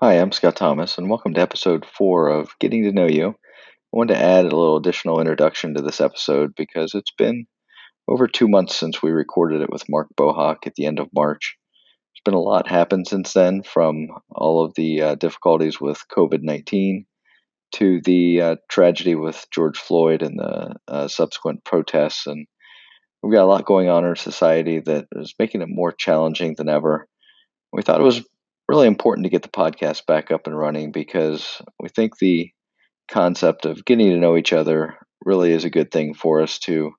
Hi, 0.00 0.14
I'm 0.14 0.32
Scott 0.32 0.56
Thomas, 0.56 0.98
and 0.98 1.08
welcome 1.08 1.34
to 1.34 1.40
episode 1.40 1.86
four 1.86 2.28
of 2.28 2.50
Getting 2.58 2.82
to 2.82 2.90
Know 2.90 3.06
You. 3.06 3.28
I 3.28 3.34
wanted 3.92 4.14
to 4.14 4.20
add 4.20 4.44
a 4.44 4.56
little 4.56 4.76
additional 4.76 5.20
introduction 5.20 5.74
to 5.74 5.82
this 5.82 6.00
episode 6.00 6.52
because 6.56 6.96
it's 6.96 7.12
been 7.16 7.46
over 8.08 8.26
two 8.26 8.48
months 8.48 8.74
since 8.74 9.00
we 9.00 9.12
recorded 9.12 9.62
it 9.62 9.70
with 9.70 9.88
Mark 9.88 10.08
Bohawk 10.16 10.66
at 10.66 10.74
the 10.74 10.86
end 10.86 10.98
of 10.98 11.14
March. 11.14 11.56
There's 12.10 12.24
been 12.24 12.34
a 12.34 12.40
lot 12.40 12.66
happened 12.66 13.06
since 13.06 13.34
then, 13.34 13.62
from 13.62 14.08
all 14.30 14.64
of 14.64 14.74
the 14.74 15.00
uh, 15.00 15.14
difficulties 15.14 15.80
with 15.80 16.02
COVID 16.10 16.42
19 16.42 17.06
to 17.76 18.00
the 18.00 18.40
uh, 18.40 18.56
tragedy 18.68 19.14
with 19.14 19.46
George 19.52 19.78
Floyd 19.78 20.22
and 20.22 20.40
the 20.40 20.74
uh, 20.88 21.06
subsequent 21.06 21.64
protests. 21.64 22.26
And 22.26 22.48
we've 23.22 23.32
got 23.32 23.44
a 23.44 23.46
lot 23.46 23.64
going 23.64 23.88
on 23.88 24.02
in 24.02 24.08
our 24.08 24.16
society 24.16 24.80
that 24.80 25.06
is 25.12 25.36
making 25.38 25.62
it 25.62 25.68
more 25.70 25.92
challenging 25.92 26.56
than 26.58 26.68
ever. 26.68 27.06
We 27.72 27.82
thought 27.82 28.00
it 28.00 28.04
was 28.04 28.24
really 28.68 28.86
important 28.86 29.24
to 29.24 29.30
get 29.30 29.42
the 29.42 29.48
podcast 29.48 30.06
back 30.06 30.30
up 30.30 30.46
and 30.46 30.58
running 30.58 30.92
because 30.92 31.60
we 31.80 31.88
think 31.88 32.18
the 32.18 32.50
concept 33.08 33.66
of 33.66 33.84
getting 33.84 34.10
to 34.10 34.16
know 34.16 34.36
each 34.36 34.52
other 34.52 34.96
really 35.24 35.52
is 35.52 35.64
a 35.64 35.70
good 35.70 35.90
thing 35.90 36.14
for 36.14 36.42
us 36.42 36.58
to 36.60 36.92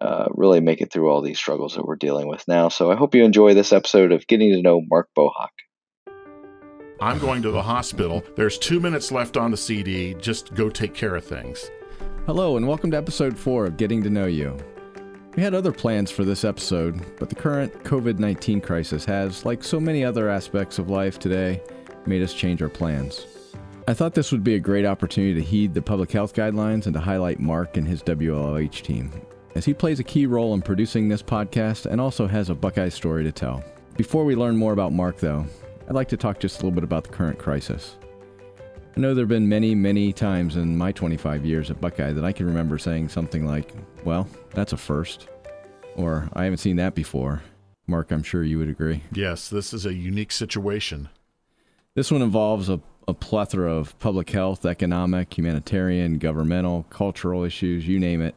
uh, 0.00 0.26
really 0.30 0.60
make 0.60 0.80
it 0.80 0.92
through 0.92 1.08
all 1.08 1.22
these 1.22 1.38
struggles 1.38 1.74
that 1.74 1.84
we're 1.84 1.96
dealing 1.96 2.28
with 2.28 2.46
now. 2.46 2.68
So 2.68 2.90
I 2.90 2.96
hope 2.96 3.14
you 3.14 3.24
enjoy 3.24 3.54
this 3.54 3.72
episode 3.72 4.12
of 4.12 4.26
Getting 4.26 4.52
to 4.52 4.62
Know 4.62 4.80
Mark 4.88 5.08
Bohawk. 5.16 5.50
I'm 7.00 7.18
going 7.18 7.42
to 7.42 7.52
the 7.52 7.62
hospital. 7.62 8.24
There's 8.34 8.58
two 8.58 8.80
minutes 8.80 9.12
left 9.12 9.36
on 9.36 9.52
the 9.52 9.56
CD. 9.56 10.14
Just 10.14 10.54
go 10.54 10.68
take 10.68 10.94
care 10.94 11.14
of 11.14 11.24
things. 11.24 11.70
Hello, 12.26 12.56
and 12.56 12.66
welcome 12.66 12.90
to 12.90 12.96
episode 12.96 13.38
four 13.38 13.66
of 13.66 13.76
Getting 13.76 14.02
to 14.02 14.10
Know 14.10 14.26
You. 14.26 14.56
We 15.38 15.44
had 15.44 15.54
other 15.54 15.70
plans 15.70 16.10
for 16.10 16.24
this 16.24 16.44
episode, 16.44 17.00
but 17.20 17.28
the 17.28 17.36
current 17.36 17.84
COVID 17.84 18.18
19 18.18 18.60
crisis 18.60 19.04
has, 19.04 19.44
like 19.44 19.62
so 19.62 19.78
many 19.78 20.04
other 20.04 20.28
aspects 20.28 20.80
of 20.80 20.90
life 20.90 21.20
today, 21.20 21.62
made 22.06 22.22
us 22.22 22.34
change 22.34 22.60
our 22.60 22.68
plans. 22.68 23.24
I 23.86 23.94
thought 23.94 24.14
this 24.14 24.32
would 24.32 24.42
be 24.42 24.56
a 24.56 24.58
great 24.58 24.84
opportunity 24.84 25.34
to 25.34 25.40
heed 25.40 25.74
the 25.74 25.80
public 25.80 26.10
health 26.10 26.34
guidelines 26.34 26.86
and 26.86 26.94
to 26.94 26.98
highlight 26.98 27.38
Mark 27.38 27.76
and 27.76 27.86
his 27.86 28.02
WLOH 28.02 28.82
team, 28.82 29.12
as 29.54 29.64
he 29.64 29.72
plays 29.72 30.00
a 30.00 30.02
key 30.02 30.26
role 30.26 30.54
in 30.54 30.60
producing 30.60 31.06
this 31.06 31.22
podcast 31.22 31.86
and 31.86 32.00
also 32.00 32.26
has 32.26 32.50
a 32.50 32.54
Buckeye 32.56 32.88
story 32.88 33.22
to 33.22 33.30
tell. 33.30 33.62
Before 33.96 34.24
we 34.24 34.34
learn 34.34 34.56
more 34.56 34.72
about 34.72 34.92
Mark, 34.92 35.18
though, 35.18 35.46
I'd 35.86 35.94
like 35.94 36.08
to 36.08 36.16
talk 36.16 36.40
just 36.40 36.56
a 36.56 36.58
little 36.64 36.74
bit 36.74 36.82
about 36.82 37.04
the 37.04 37.10
current 37.10 37.38
crisis. 37.38 37.94
I 38.96 39.00
know 39.00 39.14
there 39.14 39.22
have 39.22 39.28
been 39.28 39.48
many, 39.48 39.74
many 39.74 40.12
times 40.12 40.56
in 40.56 40.76
my 40.76 40.90
25 40.90 41.44
years 41.44 41.70
at 41.70 41.80
Buckeye 41.80 42.12
that 42.12 42.24
I 42.24 42.32
can 42.32 42.46
remember 42.46 42.78
saying 42.78 43.10
something 43.10 43.46
like, 43.46 43.72
well, 44.04 44.28
that's 44.50 44.72
a 44.72 44.76
first. 44.76 45.28
Or, 45.96 46.28
I 46.32 46.44
haven't 46.44 46.58
seen 46.58 46.76
that 46.76 46.94
before. 46.94 47.42
Mark, 47.86 48.10
I'm 48.10 48.22
sure 48.22 48.42
you 48.42 48.58
would 48.58 48.68
agree. 48.68 49.02
Yes, 49.12 49.48
this 49.48 49.72
is 49.72 49.86
a 49.86 49.94
unique 49.94 50.32
situation. 50.32 51.08
This 51.94 52.10
one 52.10 52.22
involves 52.22 52.68
a, 52.68 52.80
a 53.06 53.14
plethora 53.14 53.72
of 53.72 53.98
public 53.98 54.30
health, 54.30 54.66
economic, 54.66 55.36
humanitarian, 55.36 56.18
governmental, 56.18 56.84
cultural 56.90 57.44
issues, 57.44 57.86
you 57.86 57.98
name 57.98 58.20
it. 58.20 58.34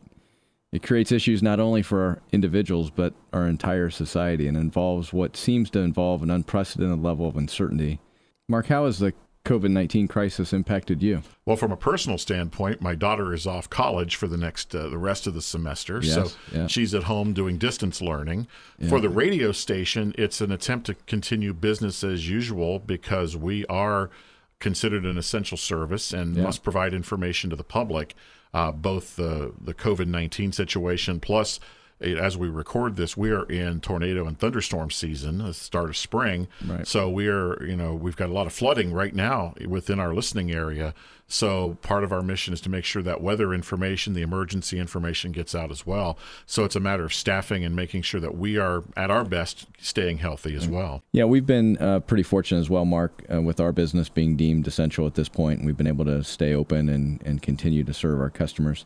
It 0.71 0.83
creates 0.83 1.11
issues 1.11 1.43
not 1.43 1.59
only 1.59 1.81
for 1.81 2.21
individuals, 2.31 2.89
but 2.89 3.13
our 3.33 3.45
entire 3.45 3.89
society 3.89 4.47
and 4.47 4.55
involves 4.55 5.11
what 5.11 5.35
seems 5.35 5.69
to 5.71 5.79
involve 5.79 6.23
an 6.23 6.31
unprecedented 6.31 7.03
level 7.03 7.27
of 7.27 7.35
uncertainty. 7.35 7.99
Mark, 8.47 8.67
how 8.67 8.85
has 8.85 8.99
the 8.99 9.13
COVID 9.43 9.71
19 9.71 10.07
crisis 10.07 10.53
impacted 10.53 11.01
you? 11.01 11.23
Well, 11.45 11.57
from 11.57 11.71
a 11.71 11.77
personal 11.77 12.17
standpoint, 12.17 12.81
my 12.81 12.93
daughter 12.93 13.33
is 13.33 13.47
off 13.47 13.69
college 13.69 14.15
for 14.15 14.27
the 14.27 14.37
next, 14.37 14.75
uh, 14.75 14.87
the 14.89 14.97
rest 14.99 15.25
of 15.25 15.33
the 15.33 15.41
semester. 15.41 15.99
Yes, 16.03 16.13
so 16.13 16.27
yeah. 16.51 16.67
she's 16.67 16.93
at 16.93 17.03
home 17.03 17.33
doing 17.33 17.57
distance 17.57 18.01
learning. 18.01 18.47
For 18.87 18.99
the 18.99 19.09
radio 19.09 19.51
station, 19.51 20.13
it's 20.17 20.41
an 20.41 20.51
attempt 20.51 20.85
to 20.87 20.93
continue 20.93 21.53
business 21.53 22.03
as 22.03 22.29
usual 22.29 22.79
because 22.79 23.35
we 23.35 23.65
are 23.65 24.11
considered 24.59 25.05
an 25.05 25.17
essential 25.17 25.57
service 25.57 26.13
and 26.13 26.35
Yeah. 26.37 26.43
must 26.43 26.63
provide 26.63 26.93
information 26.93 27.49
to 27.49 27.55
the 27.55 27.63
public, 27.63 28.13
uh, 28.53 28.71
both 28.71 29.15
the, 29.15 29.53
the 29.59 29.73
COVID 29.73 30.07
19 30.07 30.51
situation 30.51 31.19
plus. 31.19 31.59
As 32.01 32.37
we 32.37 32.49
record 32.49 32.95
this, 32.95 33.15
we 33.15 33.31
are 33.31 33.45
in 33.45 33.79
tornado 33.79 34.25
and 34.25 34.37
thunderstorm 34.37 34.89
season, 34.89 35.37
the 35.37 35.53
start 35.53 35.89
of 35.89 35.97
spring. 35.97 36.47
Right. 36.65 36.87
So 36.87 37.09
we 37.09 37.27
are, 37.27 37.63
you 37.63 37.75
know, 37.75 37.93
we've 37.93 38.15
got 38.15 38.29
a 38.29 38.33
lot 38.33 38.47
of 38.47 38.53
flooding 38.53 38.91
right 38.91 39.13
now 39.13 39.53
within 39.67 39.99
our 39.99 40.13
listening 40.13 40.51
area. 40.51 40.93
So 41.27 41.77
part 41.81 42.03
of 42.03 42.11
our 42.11 42.21
mission 42.21 42.53
is 42.53 42.59
to 42.61 42.69
make 42.69 42.83
sure 42.83 43.01
that 43.03 43.21
weather 43.21 43.53
information, 43.53 44.13
the 44.13 44.21
emergency 44.21 44.77
information 44.77 45.31
gets 45.31 45.55
out 45.55 45.71
as 45.71 45.85
well. 45.85 46.17
So 46.45 46.65
it's 46.65 46.75
a 46.75 46.79
matter 46.81 47.05
of 47.05 47.13
staffing 47.13 47.63
and 47.63 47.73
making 47.73 48.01
sure 48.01 48.19
that 48.19 48.37
we 48.37 48.57
are 48.57 48.83
at 48.97 49.09
our 49.09 49.23
best 49.23 49.67
staying 49.79 50.17
healthy 50.17 50.55
as 50.55 50.67
well. 50.67 51.03
Yeah, 51.13 51.23
we've 51.23 51.45
been 51.45 51.77
uh, 51.77 52.01
pretty 52.01 52.23
fortunate 52.23 52.59
as 52.59 52.69
well, 52.69 52.83
Mark, 52.83 53.23
uh, 53.33 53.41
with 53.41 53.61
our 53.61 53.71
business 53.71 54.09
being 54.09 54.35
deemed 54.35 54.67
essential 54.67 55.07
at 55.07 55.15
this 55.15 55.29
point. 55.29 55.63
We've 55.63 55.77
been 55.77 55.87
able 55.87 56.05
to 56.05 56.21
stay 56.23 56.53
open 56.53 56.89
and, 56.89 57.21
and 57.25 57.41
continue 57.41 57.85
to 57.85 57.93
serve 57.93 58.19
our 58.19 58.29
customers. 58.29 58.85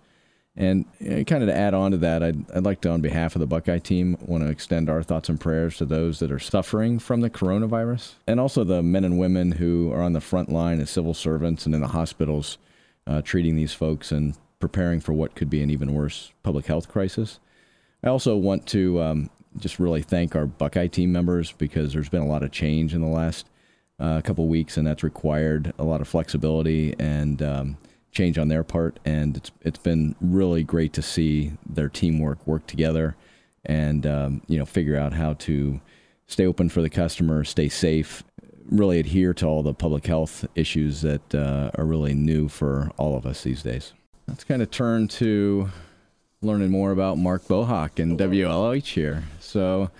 And 0.57 0.85
kind 0.99 1.43
of 1.43 1.49
to 1.49 1.55
add 1.55 1.73
on 1.73 1.91
to 1.91 1.97
that, 1.97 2.23
I'd, 2.23 2.49
I'd 2.51 2.63
like 2.63 2.79
to, 2.81 2.89
on 2.89 3.01
behalf 3.01 3.35
of 3.35 3.41
the 3.41 3.47
Buckeye 3.47 3.79
team, 3.79 4.17
want 4.21 4.43
to 4.43 4.49
extend 4.49 4.89
our 4.89 5.03
thoughts 5.03 5.27
and 5.27 5.39
prayers 5.39 5.77
to 5.77 5.85
those 5.85 6.19
that 6.19 6.31
are 6.31 6.39
suffering 6.39 6.97
from 6.97 7.19
the 7.19 7.29
coronavirus 7.29 8.13
and 8.25 8.39
also 8.39 8.63
the 8.63 8.81
men 8.81 9.03
and 9.03 9.19
women 9.19 9.51
who 9.53 9.91
are 9.91 10.01
on 10.01 10.13
the 10.13 10.21
front 10.21 10.49
line 10.49 10.79
as 10.79 10.89
civil 10.89 11.13
servants 11.13 11.65
and 11.65 11.75
in 11.75 11.81
the 11.81 11.89
hospitals 11.89 12.57
uh, 13.05 13.21
treating 13.21 13.57
these 13.57 13.73
folks 13.73 14.11
and 14.11 14.37
preparing 14.59 15.01
for 15.01 15.11
what 15.11 15.35
could 15.35 15.49
be 15.49 15.61
an 15.61 15.69
even 15.69 15.93
worse 15.93 16.31
public 16.41 16.65
health 16.67 16.87
crisis. 16.87 17.39
I 18.03 18.07
also 18.07 18.37
want 18.37 18.65
to 18.67 19.01
um, 19.01 19.29
just 19.57 19.79
really 19.79 20.01
thank 20.01 20.35
our 20.35 20.45
Buckeye 20.45 20.87
team 20.87 21.11
members 21.11 21.51
because 21.51 21.91
there's 21.91 22.09
been 22.09 22.21
a 22.21 22.27
lot 22.27 22.43
of 22.43 22.51
change 22.51 22.93
in 22.93 23.01
the 23.01 23.07
last 23.07 23.47
uh, 23.99 24.21
couple 24.21 24.47
weeks, 24.47 24.77
and 24.77 24.87
that's 24.87 25.03
required 25.03 25.73
a 25.79 25.83
lot 25.83 26.01
of 26.01 26.07
flexibility 26.07 26.95
and 26.99 27.41
um, 27.41 27.77
change 28.15 28.39
on 28.39 28.47
their 28.47 28.63
part. 28.63 28.99
And 29.05 29.37
it's 29.37 29.51
it's 29.61 29.77
been 29.77 30.15
really 30.19 30.63
great 30.63 30.93
to 30.93 31.01
see 31.01 31.51
their 31.67 31.89
teamwork 31.89 32.45
work 32.47 32.65
together 32.65 33.15
and 33.65 34.07
um, 34.07 34.41
you 34.47 34.57
know 34.57 34.65
figure 34.65 34.97
out 34.97 35.13
how 35.13 35.33
to 35.33 35.79
stay 36.27 36.47
open 36.47 36.69
for 36.69 36.81
the 36.81 36.89
customer, 36.89 37.43
stay 37.43 37.69
safe, 37.69 38.23
really 38.69 38.99
adhere 38.99 39.33
to 39.35 39.45
all 39.45 39.61
the 39.61 39.73
public 39.73 40.07
health 40.07 40.45
issues 40.55 41.01
that 41.01 41.35
uh, 41.35 41.69
are 41.75 41.85
really 41.85 42.13
new 42.13 42.47
for 42.47 42.91
all 42.97 43.15
of 43.15 43.25
us 43.25 43.43
these 43.43 43.61
days. 43.61 43.93
Let's 44.27 44.43
kind 44.43 44.61
of 44.61 44.71
turn 44.71 45.07
to 45.09 45.69
learning 46.41 46.71
more 46.71 46.91
about 46.91 47.17
Mark 47.17 47.43
Bohawk 47.43 47.99
and 47.99 48.19
WLOH 48.19 48.85
here. 48.85 49.23
So, 49.39 49.91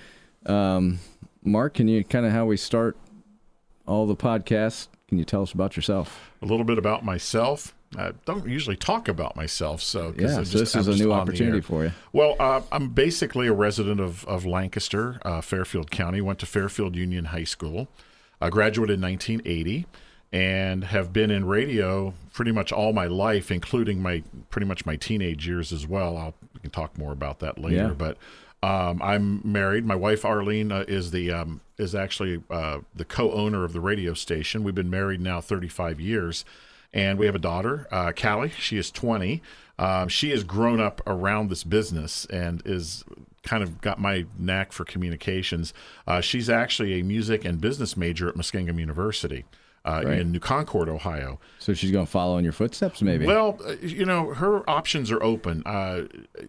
um, 0.48 1.00
Mark, 1.44 1.76
can 1.76 1.88
you 1.88 2.04
kind 2.04 2.26
of 2.26 2.32
how 2.32 2.46
we 2.46 2.58
start 2.58 2.98
all 3.86 4.08
the 4.08 4.16
podcasts? 4.16 4.88
Can 5.08 5.20
you 5.20 5.26
tell 5.26 5.44
us 5.44 5.52
about 5.52 5.76
yourself? 5.76 6.32
A 6.42 6.46
little 6.46 6.64
bit 6.64 6.80
about 6.80 7.06
myself. 7.06 7.75
I 7.98 8.12
don't 8.26 8.48
usually 8.48 8.76
talk 8.76 9.08
about 9.08 9.36
myself, 9.36 9.82
so 9.82 10.14
Yeah, 10.18 10.28
so 10.28 10.40
just- 10.44 10.54
this 10.54 10.76
I'm 10.76 10.82
is 10.82 10.88
a 10.88 10.96
new 11.04 11.14
opportunity 11.14 11.62
for 11.62 11.86
you. 11.86 11.92
Well, 12.14 12.36
uh, 12.40 12.62
I'm 12.72 12.90
basically 12.90 13.48
a 13.48 13.54
resident 13.54 14.00
of, 14.00 14.26
of 14.26 14.46
Lancaster, 14.46 15.20
uh, 15.24 15.42
Fairfield 15.42 15.92
County. 15.92 16.20
Went 16.22 16.40
to 16.40 16.46
Fairfield 16.46 16.96
Union 16.96 17.26
High 17.26 17.44
School. 17.46 17.88
I 18.42 18.50
graduated 18.50 18.96
in 18.96 19.02
1980 19.02 19.86
and 20.34 20.84
have 20.86 21.14
been 21.14 21.32
in 21.32 21.46
radio 21.46 22.14
pretty 22.34 22.52
much 22.52 22.72
all 22.74 22.92
my 22.92 23.06
life, 23.08 23.50
including 23.52 24.02
my 24.02 24.24
pretty 24.50 24.66
much 24.68 24.86
my 24.86 24.98
teenage 24.98 25.48
years 25.48 25.72
as 25.72 25.88
well. 25.88 26.18
I'll, 26.18 26.34
we 26.54 26.60
can 26.60 26.72
talk 26.72 26.98
more 26.98 27.14
about 27.14 27.40
that 27.40 27.58
later. 27.58 27.76
Yeah. 27.76 27.94
But 27.98 28.18
um, 28.62 29.02
I'm 29.02 29.40
married. 29.50 29.86
My 29.86 29.96
wife 29.96 30.26
Arlene 30.26 30.72
uh, 30.72 30.84
is 30.88 31.12
the 31.12 31.32
um, 31.32 31.62
is 31.78 31.96
actually 31.96 32.42
uh, 32.50 32.80
the 32.94 33.06
co-owner 33.06 33.64
of 33.64 33.72
the 33.72 33.80
radio 33.80 34.14
station. 34.14 34.64
We've 34.64 34.76
been 34.76 34.90
married 34.90 35.22
now 35.22 35.40
35 35.40 36.02
years, 36.02 36.44
and 36.96 37.20
we 37.20 37.28
have 37.28 37.36
a 37.36 37.40
daughter, 37.40 37.88
uh, 37.92 38.12
Callie. 38.14 38.50
She 38.58 38.78
is 38.78 38.90
20. 38.90 39.44
Um, 39.78 40.08
she 40.08 40.32
has 40.32 40.44
grown 40.44 40.80
up 40.80 41.02
around 41.06 41.50
this 41.50 41.64
business 41.64 42.26
and 42.28 42.64
is 42.66 43.04
kind 43.44 43.62
of 43.62 43.82
got 43.82 44.00
my 44.00 44.26
knack 44.40 44.72
for 44.72 44.86
communications. 44.86 45.74
Uh, 46.08 46.22
she's 46.22 46.50
actually 46.50 47.00
a 47.00 47.04
music 47.04 47.46
and 47.46 47.60
business 47.62 47.96
major 47.98 48.30
at 48.30 48.36
Muskingum 48.36 48.80
University 48.80 49.44
uh, 49.84 50.02
Right. 50.06 50.20
in 50.20 50.32
New 50.32 50.40
Concord, 50.40 50.88
Ohio. 50.90 51.40
So 51.60 51.74
she's 51.74 51.92
going 51.92 52.06
to 52.06 52.12
follow 52.12 52.38
in 52.38 52.44
your 52.44 52.54
footsteps, 52.54 53.02
maybe. 53.02 53.26
Well, 53.28 53.60
uh, 53.68 53.74
you 53.82 54.06
know, 54.06 54.34
her 54.34 54.68
options 54.68 55.12
are 55.12 55.22
open. 55.22 55.62
Uh, 55.66 56.04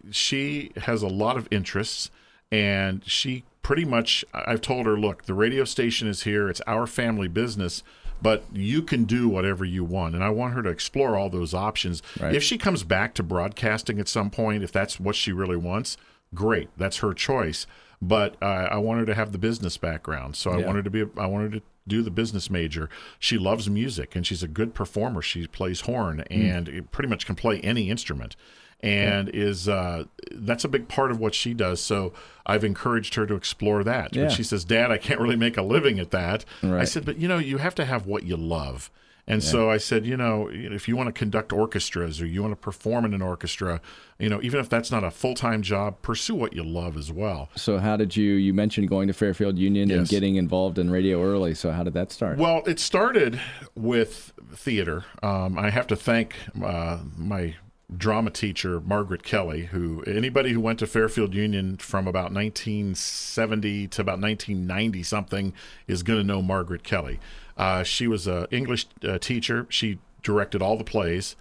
she 0.09 0.71
has 0.77 1.03
a 1.03 1.07
lot 1.07 1.37
of 1.37 1.47
interests, 1.51 2.09
and 2.51 3.03
she 3.05 3.43
pretty 3.61 3.83
much, 3.85 4.23
I've 4.33 4.61
told 4.61 4.85
her, 4.85 4.97
look, 4.97 5.25
the 5.25 5.33
radio 5.33 5.65
station 5.65 6.07
is 6.07 6.23
here, 6.23 6.47
it's 6.49 6.61
our 6.65 6.87
family 6.87 7.27
business. 7.27 7.83
But 8.21 8.43
you 8.51 8.81
can 8.81 9.05
do 9.05 9.29
whatever 9.29 9.63
you 9.63 9.83
want. 9.83 10.15
And 10.15 10.23
I 10.23 10.29
want 10.29 10.53
her 10.53 10.63
to 10.63 10.69
explore 10.69 11.15
all 11.15 11.29
those 11.29 11.53
options. 11.53 12.01
Right. 12.19 12.33
If 12.33 12.43
she 12.43 12.57
comes 12.57 12.83
back 12.83 13.13
to 13.15 13.23
broadcasting 13.23 13.99
at 13.99 14.07
some 14.07 14.29
point, 14.29 14.63
if 14.63 14.71
that's 14.71 14.99
what 14.99 15.15
she 15.15 15.31
really 15.31 15.57
wants, 15.57 15.97
great. 16.33 16.69
That's 16.77 16.97
her 16.97 17.13
choice. 17.13 17.67
But 18.01 18.35
uh, 18.41 18.69
I 18.71 18.77
want 18.77 18.99
her 18.99 19.05
to 19.07 19.15
have 19.15 19.31
the 19.31 19.37
business 19.37 19.77
background. 19.77 20.35
So 20.35 20.51
I 20.51 20.59
Yeah. 20.59 20.65
want 20.65 20.77
her 20.77 20.83
to 20.83 20.89
be, 20.89 21.05
I 21.17 21.25
want 21.25 21.51
her 21.51 21.59
to 21.59 21.65
do 21.87 22.01
the 22.01 22.11
business 22.11 22.49
major. 22.49 22.89
She 23.17 23.37
loves 23.37 23.69
music 23.69 24.15
and 24.15 24.25
she's 24.25 24.43
a 24.43 24.47
good 24.47 24.73
performer. 24.73 25.21
She 25.21 25.47
plays 25.47 25.81
horn 25.81 26.21
and 26.29 26.67
mm. 26.67 26.91
pretty 26.91 27.07
much 27.09 27.25
can 27.25 27.35
play 27.35 27.59
any 27.61 27.89
instrument 27.89 28.35
and 28.81 29.27
yeah. 29.27 29.41
is 29.41 29.67
uh, 29.67 30.05
that's 30.31 30.63
a 30.63 30.67
big 30.67 30.87
part 30.87 31.11
of 31.11 31.19
what 31.19 31.33
she 31.33 31.53
does. 31.53 31.81
So 31.81 32.13
I've 32.45 32.63
encouraged 32.63 33.15
her 33.15 33.25
to 33.25 33.35
explore 33.35 33.83
that. 33.83 34.15
Yeah. 34.15 34.25
But 34.25 34.33
she 34.33 34.43
says, 34.43 34.63
"Dad, 34.63 34.91
I 34.91 34.97
can't 34.97 35.19
really 35.19 35.35
make 35.35 35.57
a 35.57 35.63
living 35.63 35.99
at 35.99 36.11
that." 36.11 36.45
Right. 36.61 36.81
I 36.81 36.85
said, 36.85 37.05
"But 37.05 37.17
you 37.17 37.27
know, 37.27 37.37
you 37.37 37.57
have 37.57 37.75
to 37.75 37.85
have 37.85 38.05
what 38.05 38.23
you 38.23 38.37
love." 38.37 38.91
And 39.29 39.43
yeah. 39.43 39.49
so 39.49 39.69
I 39.69 39.77
said, 39.77 40.05
you 40.05 40.15
know, 40.15 40.49
if 40.49 40.87
you 40.87 40.95
want 40.95 41.07
to 41.07 41.11
conduct 41.13 41.51
orchestras 41.51 42.21
or 42.21 42.25
you 42.25 42.41
want 42.41 42.53
to 42.53 42.55
perform 42.55 43.03
in 43.03 43.13
an 43.13 43.21
orchestra, 43.21 43.81
you 44.19 44.29
know, 44.29 44.39
even 44.41 44.59
if 44.61 44.69
that's 44.69 44.89
not 44.89 45.03
a 45.03 45.11
full 45.11 45.35
time 45.35 45.61
job, 45.61 46.01
pursue 46.01 46.33
what 46.33 46.53
you 46.53 46.63
love 46.63 46.95
as 46.95 47.11
well. 47.11 47.49
So, 47.55 47.77
how 47.77 47.97
did 47.97 48.15
you, 48.15 48.33
you 48.33 48.53
mentioned 48.53 48.87
going 48.87 49.07
to 49.09 49.13
Fairfield 49.13 49.57
Union 49.57 49.89
yes. 49.89 49.97
and 49.97 50.07
getting 50.07 50.37
involved 50.37 50.79
in 50.79 50.89
radio 50.89 51.21
early. 51.21 51.53
So, 51.55 51.71
how 51.71 51.83
did 51.83 51.93
that 51.95 52.11
start? 52.11 52.37
Well, 52.37 52.63
it 52.65 52.79
started 52.79 53.41
with 53.75 54.31
theater. 54.53 55.03
Um, 55.21 55.59
I 55.59 55.71
have 55.71 55.87
to 55.87 55.97
thank 55.97 56.35
uh, 56.63 56.99
my 57.17 57.55
drama 57.95 58.29
teacher 58.29 58.81
Margaret 58.81 59.23
Kelly, 59.23 59.65
who 59.65 60.03
anybody 60.03 60.51
who 60.51 60.59
went 60.59 60.79
to 60.79 60.87
Fairfield 60.87 61.33
Union 61.33 61.77
from 61.77 62.07
about 62.07 62.33
1970 62.33 63.87
to 63.87 64.01
about 64.01 64.19
1990 64.19 65.03
something 65.03 65.53
is 65.87 66.03
going 66.03 66.19
to 66.19 66.25
know 66.25 66.41
Margaret 66.41 66.83
Kelly. 66.83 67.19
Uh, 67.55 67.83
she 67.83 68.07
was 68.07 68.27
an 68.27 68.47
English 68.51 68.87
uh, 69.07 69.17
teacher. 69.19 69.65
She 69.69 69.99
directed 70.21 70.61
all 70.61 70.77
the 70.77 70.83
plays 70.83 71.35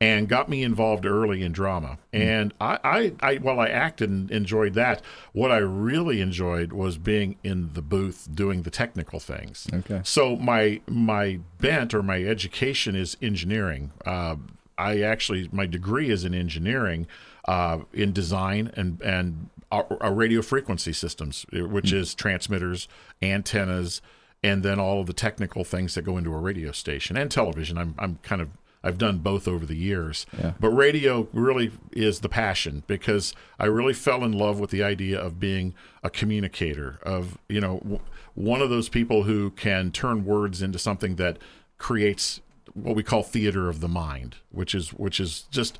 and 0.00 0.28
got 0.28 0.48
me 0.48 0.64
involved 0.64 1.06
early 1.06 1.44
in 1.44 1.52
drama. 1.52 1.96
Mm. 2.12 2.20
And 2.20 2.54
I, 2.60 2.78
I, 2.82 3.12
I, 3.20 3.36
while 3.36 3.60
I 3.60 3.68
acted 3.68 4.10
and 4.10 4.28
enjoyed 4.32 4.74
that, 4.74 5.00
what 5.32 5.52
I 5.52 5.58
really 5.58 6.20
enjoyed 6.20 6.72
was 6.72 6.98
being 6.98 7.36
in 7.44 7.70
the 7.74 7.82
booth 7.82 8.28
doing 8.34 8.62
the 8.62 8.70
technical 8.70 9.20
things. 9.20 9.68
Okay. 9.72 10.00
So 10.02 10.34
my 10.34 10.80
my 10.88 11.38
bent 11.60 11.94
or 11.94 12.02
my 12.02 12.24
education 12.24 12.96
is 12.96 13.16
engineering. 13.22 13.92
Uh, 14.04 14.36
I 14.78 15.00
actually 15.00 15.48
my 15.52 15.66
degree 15.66 16.10
is 16.10 16.24
in 16.24 16.34
engineering, 16.34 17.06
uh, 17.46 17.80
in 17.92 18.12
design 18.12 18.70
and 18.74 19.00
and 19.02 19.48
our, 19.70 20.12
radio 20.12 20.42
frequency 20.42 20.92
systems, 20.92 21.46
which 21.50 21.86
mm-hmm. 21.86 21.96
is 21.96 22.14
transmitters, 22.14 22.88
antennas, 23.22 24.02
and 24.42 24.62
then 24.62 24.78
all 24.78 25.00
of 25.00 25.06
the 25.06 25.14
technical 25.14 25.64
things 25.64 25.94
that 25.94 26.02
go 26.02 26.18
into 26.18 26.34
a 26.34 26.38
radio 26.38 26.72
station 26.72 27.16
and 27.16 27.30
television. 27.30 27.78
I'm 27.78 27.94
I'm 27.98 28.16
kind 28.22 28.42
of 28.42 28.50
I've 28.84 28.98
done 28.98 29.18
both 29.18 29.46
over 29.46 29.64
the 29.64 29.76
years. 29.76 30.26
Yeah. 30.36 30.52
But 30.58 30.70
radio 30.70 31.28
really 31.32 31.72
is 31.92 32.20
the 32.20 32.28
passion 32.28 32.82
because 32.86 33.34
I 33.58 33.66
really 33.66 33.92
fell 33.92 34.24
in 34.24 34.32
love 34.32 34.58
with 34.58 34.70
the 34.70 34.82
idea 34.82 35.18
of 35.18 35.38
being 35.38 35.74
a 36.02 36.10
communicator, 36.10 36.98
of, 37.02 37.38
you 37.48 37.60
know, 37.60 37.78
w- 37.78 38.00
one 38.34 38.60
of 38.60 38.70
those 38.70 38.88
people 38.88 39.22
who 39.22 39.50
can 39.50 39.92
turn 39.92 40.24
words 40.24 40.62
into 40.62 40.78
something 40.78 41.16
that 41.16 41.38
creates 41.78 42.40
what 42.74 42.96
we 42.96 43.02
call 43.02 43.22
theater 43.22 43.68
of 43.68 43.80
the 43.80 43.88
mind, 43.88 44.36
which 44.50 44.74
is 44.74 44.90
which 44.90 45.20
is 45.20 45.42
just 45.50 45.78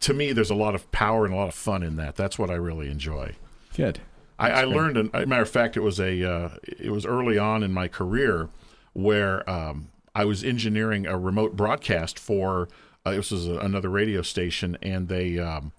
to 0.00 0.14
me 0.14 0.32
there's 0.32 0.50
a 0.50 0.54
lot 0.54 0.74
of 0.74 0.90
power 0.92 1.24
and 1.24 1.34
a 1.34 1.36
lot 1.36 1.48
of 1.48 1.54
fun 1.54 1.82
in 1.82 1.96
that. 1.96 2.16
That's 2.16 2.38
what 2.38 2.50
I 2.50 2.54
really 2.54 2.90
enjoy. 2.90 3.34
Good. 3.74 4.00
I, 4.38 4.50
I 4.50 4.64
learned, 4.64 4.96
as 4.96 5.24
a 5.24 5.26
matter 5.26 5.42
of 5.42 5.50
fact, 5.50 5.76
it 5.76 5.80
was 5.80 5.98
a 5.98 6.22
uh, 6.22 6.50
it 6.62 6.90
was 6.90 7.04
early 7.04 7.38
on 7.38 7.62
in 7.62 7.72
my 7.72 7.88
career 7.88 8.48
where 8.92 9.48
um, 9.50 9.88
I 10.14 10.24
was 10.24 10.44
engineering 10.44 11.06
a 11.06 11.18
remote 11.18 11.56
broadcast 11.56 12.18
for 12.18 12.68
uh, 13.04 13.12
this 13.12 13.30
was 13.30 13.48
a, 13.48 13.58
another 13.58 13.88
radio 13.88 14.22
station, 14.22 14.76
and 14.82 15.08
they 15.08 15.38
um, 15.38 15.72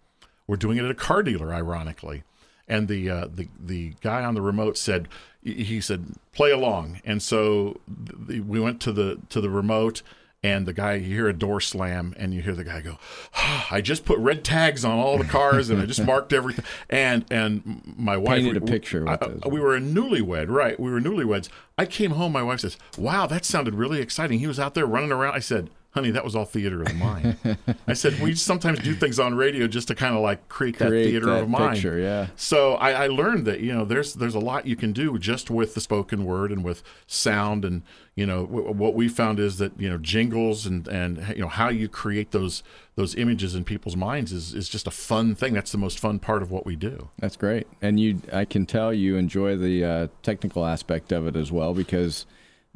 were 0.48 0.58
doing 0.58 0.78
it 0.78 0.86
at 0.86 0.92
a 0.92 0.96
car 0.96 1.24
dealer, 1.24 1.54
ironically. 1.54 2.24
And 2.68 2.88
the 2.88 3.10
uh, 3.10 3.28
the 3.34 3.48
the 3.60 3.94
guy 4.02 4.24
on 4.24 4.36
the 4.36 4.42
remote 4.42 4.78
said 4.78 5.08
he 5.42 5.82
said 5.82 6.14
play 6.34 6.52
along, 6.52 7.02
and 7.04 7.22
so 7.24 7.80
the, 7.88 8.42
we 8.42 8.60
went 8.60 8.80
to 8.82 8.92
the 8.92 9.20
to 9.30 9.42
the 9.42 9.50
remote 9.50 10.04
and 10.42 10.66
the 10.66 10.74
guy 10.74 10.96
you 10.96 11.16
hear 11.16 11.28
a 11.28 11.34
door 11.34 11.60
slam 11.60 12.14
and 12.18 12.34
you 12.34 12.42
hear 12.42 12.56
the 12.56 12.64
guy 12.64 12.82
go 12.82 12.98
oh, 13.38 13.68
i 13.72 13.82
just 13.82 14.06
put 14.06 14.18
red 14.20 14.44
tags 14.44 14.86
on 14.86 14.98
all 14.98 15.18
the 15.18 15.26
cars 15.26 15.70
and 15.70 15.82
i 15.82 15.86
just 15.86 16.04
marked 16.06 16.34
everything. 16.34 16.66
And 16.90 17.26
and 17.30 17.82
my 17.98 18.18
wife 18.18 18.38
painted 18.42 18.58
a 18.58 18.66
picture 18.66 19.08
I, 19.08 19.18
we 19.48 19.60
were 19.60 19.76
a 19.76 19.82
newlywed 19.82 20.50
right 20.50 20.80
we 20.80 20.92
were 20.92 21.02
newlyweds. 21.02 21.50
I 21.78 21.86
came 21.86 22.12
home 22.12 22.32
my 22.32 22.44
wife 22.44 22.62
says 22.62 22.78
wow 22.98 23.28
that 23.28 23.46
sounded 23.46 23.76
really 23.76 24.02
exciting. 24.02 24.40
He 24.40 24.48
was 24.48 24.60
out 24.60 24.74
there 24.74 24.86
running 24.86 25.12
around. 25.12 25.36
I 25.36 25.40
said 25.40 25.70
honey, 25.92 26.12
that 26.12 26.24
was 26.24 26.36
all 26.36 26.46
theater 26.46 26.82
of 26.82 26.88
the 26.88 26.94
mind. 26.94 27.38
I 27.88 27.94
said, 27.94 28.20
we 28.20 28.36
sometimes 28.36 28.80
do 28.80 28.94
things 28.94 29.20
on 29.20 29.36
radio 29.36 29.68
just 29.68 29.88
to 29.88 29.96
kind 29.96 30.16
of 30.16 30.22
like 30.22 30.48
create, 30.48 30.78
create 30.78 30.90
that 30.90 31.10
theater 31.10 31.26
that 31.28 31.44
of 31.44 31.50
mind. 31.50 31.76
Picture, 31.76 32.00
yeah. 32.00 32.28
So 32.36 32.76
I, 32.76 32.92
I, 32.92 33.08
learned 33.08 33.46
that 33.48 33.62
you 33.62 33.74
know 33.74 33.86
there's 33.86 34.14
there's 34.14 34.36
a 34.36 34.40
lot 34.40 34.68
you 34.68 34.76
can 34.76 34.94
do 34.94 35.18
just 35.18 35.50
with 35.50 35.74
the 35.74 35.82
spoken 35.82 36.26
word 36.26 36.52
and 36.52 36.64
with 36.64 36.84
sound 37.08 37.66
and 37.66 37.82
you 38.16 38.26
know 38.26 38.46
w- 38.46 38.72
what 38.72 38.94
we 38.94 39.08
found 39.08 39.40
is 39.40 39.58
that 39.58 39.72
you 39.80 39.90
know 39.90 39.98
jingles 39.98 40.66
and 40.66 40.88
and 40.88 41.28
you 41.30 41.42
know 41.42 41.48
how 41.48 41.70
you 41.70 41.88
create 41.88 42.32
those 42.32 42.62
those 42.96 43.16
images 43.16 43.56
in 43.56 43.64
people's 43.64 43.96
minds 43.96 44.32
is 44.32 44.54
is 44.54 44.70
just 44.70 44.86
a 44.86 44.92
fun 44.92 45.34
thing. 45.34 45.54
That's 45.54 45.72
the 45.72 45.78
most 45.78 46.00
fun 46.00 46.20
part 46.20 46.44
of 46.44 46.52
what 46.52 46.66
we 46.66 46.76
do. 46.76 47.10
That's 47.18 47.36
great, 47.36 47.66
and 47.82 48.00
you 48.00 48.22
I 48.32 48.46
can 48.46 48.66
tell 48.66 48.94
you 48.94 49.16
enjoy 49.16 49.58
the 49.58 49.84
uh, 49.84 50.08
technical 50.22 50.66
aspect 50.66 51.12
of 51.12 51.26
it 51.26 51.36
as 51.36 51.52
well 51.52 51.74
because 51.74 52.28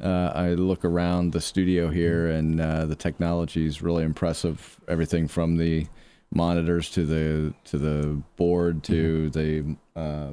uh, 0.02 0.32
I 0.34 0.48
look 0.50 0.84
around 0.84 1.32
the 1.32 1.40
studio 1.40 1.88
here, 1.88 2.28
and 2.28 2.60
uh, 2.60 2.86
the 2.86 2.96
technology 2.96 3.66
is 3.66 3.82
really 3.82 4.04
impressive. 4.04 4.78
Everything 4.88 5.28
from 5.28 5.56
the 5.56 5.86
monitors 6.32 6.90
to 6.90 7.06
the 7.06 7.54
to 7.64 7.78
the 7.78 8.22
board 8.36 8.82
to 8.84 9.30
mm-hmm. 9.30 9.70
the 9.94 10.00
uh, 10.00 10.32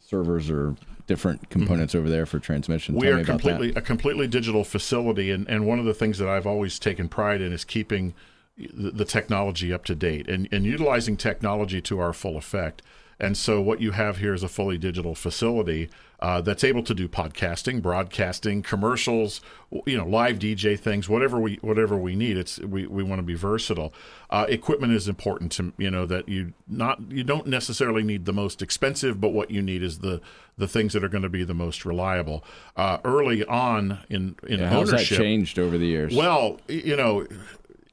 servers 0.00 0.50
or 0.50 0.76
different 1.06 1.42
mm-hmm. 1.42 1.60
components 1.60 1.92
mm-hmm. 1.92 2.00
over 2.00 2.10
there 2.10 2.26
for 2.26 2.38
transmission. 2.38 2.94
We 2.94 3.06
Tell 3.06 3.18
are 3.18 3.24
completely 3.24 3.74
a 3.74 3.82
completely 3.82 4.26
digital 4.26 4.64
facility, 4.64 5.30
and 5.30 5.48
and 5.48 5.66
one 5.66 5.78
of 5.78 5.84
the 5.84 5.94
things 5.94 6.18
that 6.18 6.28
I've 6.28 6.46
always 6.46 6.78
taken 6.78 7.08
pride 7.08 7.40
in 7.40 7.52
is 7.52 7.64
keeping 7.64 8.14
the, 8.56 8.90
the 8.90 9.04
technology 9.04 9.72
up 9.72 9.84
to 9.84 9.94
date 9.94 10.28
and 10.28 10.48
and 10.50 10.64
utilizing 10.64 11.16
technology 11.16 11.80
to 11.82 11.98
our 12.00 12.12
full 12.12 12.36
effect. 12.36 12.82
And 13.18 13.36
so, 13.36 13.60
what 13.60 13.80
you 13.80 13.92
have 13.92 14.18
here 14.18 14.34
is 14.34 14.42
a 14.42 14.48
fully 14.48 14.78
digital 14.78 15.14
facility 15.14 15.88
uh, 16.24 16.40
that's 16.40 16.64
able 16.64 16.82
to 16.82 16.94
do 16.94 17.06
podcasting, 17.06 17.82
broadcasting, 17.82 18.62
commercials, 18.62 19.42
you 19.84 19.96
know, 19.96 20.06
live 20.06 20.38
DJ 20.38 20.78
things, 20.78 21.06
whatever 21.06 21.38
we 21.38 21.56
whatever 21.56 21.98
we 21.98 22.16
need. 22.16 22.38
It's 22.38 22.58
we, 22.60 22.86
we 22.86 23.02
want 23.02 23.18
to 23.18 23.22
be 23.22 23.34
versatile. 23.34 23.92
Uh, 24.30 24.46
equipment 24.48 24.94
is 24.94 25.06
important 25.06 25.52
to 25.52 25.72
you 25.76 25.90
know 25.90 26.06
that 26.06 26.28
you 26.28 26.54
not 26.66 27.10
you 27.10 27.24
don't 27.24 27.46
necessarily 27.46 28.02
need 28.02 28.24
the 28.24 28.32
most 28.32 28.62
expensive, 28.62 29.20
but 29.20 29.34
what 29.34 29.50
you 29.50 29.60
need 29.60 29.82
is 29.82 29.98
the 29.98 30.20
the 30.56 30.66
things 30.66 30.92
that 30.94 31.04
are 31.04 31.08
going 31.08 31.24
to 31.24 31.28
be 31.28 31.44
the 31.44 31.54
most 31.54 31.84
reliable. 31.84 32.42
Uh, 32.76 32.98
early 33.04 33.44
on 33.44 33.98
in 34.08 34.36
in 34.46 34.60
yeah, 34.60 34.74
ownership, 34.74 34.98
how's 34.98 35.08
that 35.08 35.16
changed 35.16 35.58
over 35.58 35.76
the 35.76 35.86
years? 35.86 36.14
Well, 36.14 36.58
you 36.68 36.96
know 36.96 37.26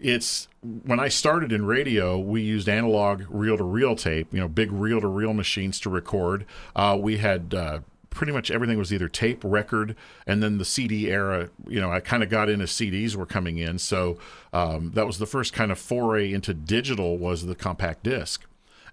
it's 0.01 0.47
when 0.83 0.99
I 0.99 1.07
started 1.07 1.51
in 1.51 1.65
radio, 1.65 2.17
we 2.17 2.41
used 2.41 2.67
analog 2.67 3.23
reel 3.29 3.57
to 3.57 3.63
reel 3.63 3.95
tape, 3.95 4.33
you 4.33 4.39
know, 4.39 4.47
big 4.47 4.71
reel 4.71 4.99
to 4.99 5.07
reel 5.07 5.33
machines 5.33 5.79
to 5.81 5.89
record. 5.89 6.45
Uh, 6.75 6.97
we 6.99 7.17
had 7.17 7.53
uh, 7.53 7.79
pretty 8.09 8.31
much 8.31 8.51
everything 8.51 8.77
was 8.77 8.91
either 8.91 9.07
tape, 9.07 9.41
record, 9.43 9.95
and 10.25 10.41
then 10.41 10.57
the 10.57 10.65
CD 10.65 11.09
era. 11.09 11.49
You 11.67 11.79
know, 11.79 11.91
I 11.91 11.99
kind 11.99 12.23
of 12.23 12.29
got 12.29 12.49
in 12.49 12.61
as 12.61 12.71
CDs 12.71 13.15
were 13.15 13.25
coming 13.25 13.57
in, 13.57 13.77
so 13.77 14.17
um, 14.53 14.91
that 14.95 15.05
was 15.05 15.19
the 15.19 15.25
first 15.27 15.53
kind 15.53 15.71
of 15.71 15.79
foray 15.79 16.33
into 16.33 16.53
digital 16.53 17.17
was 17.17 17.45
the 17.45 17.55
compact 17.55 18.03
disc, 18.03 18.45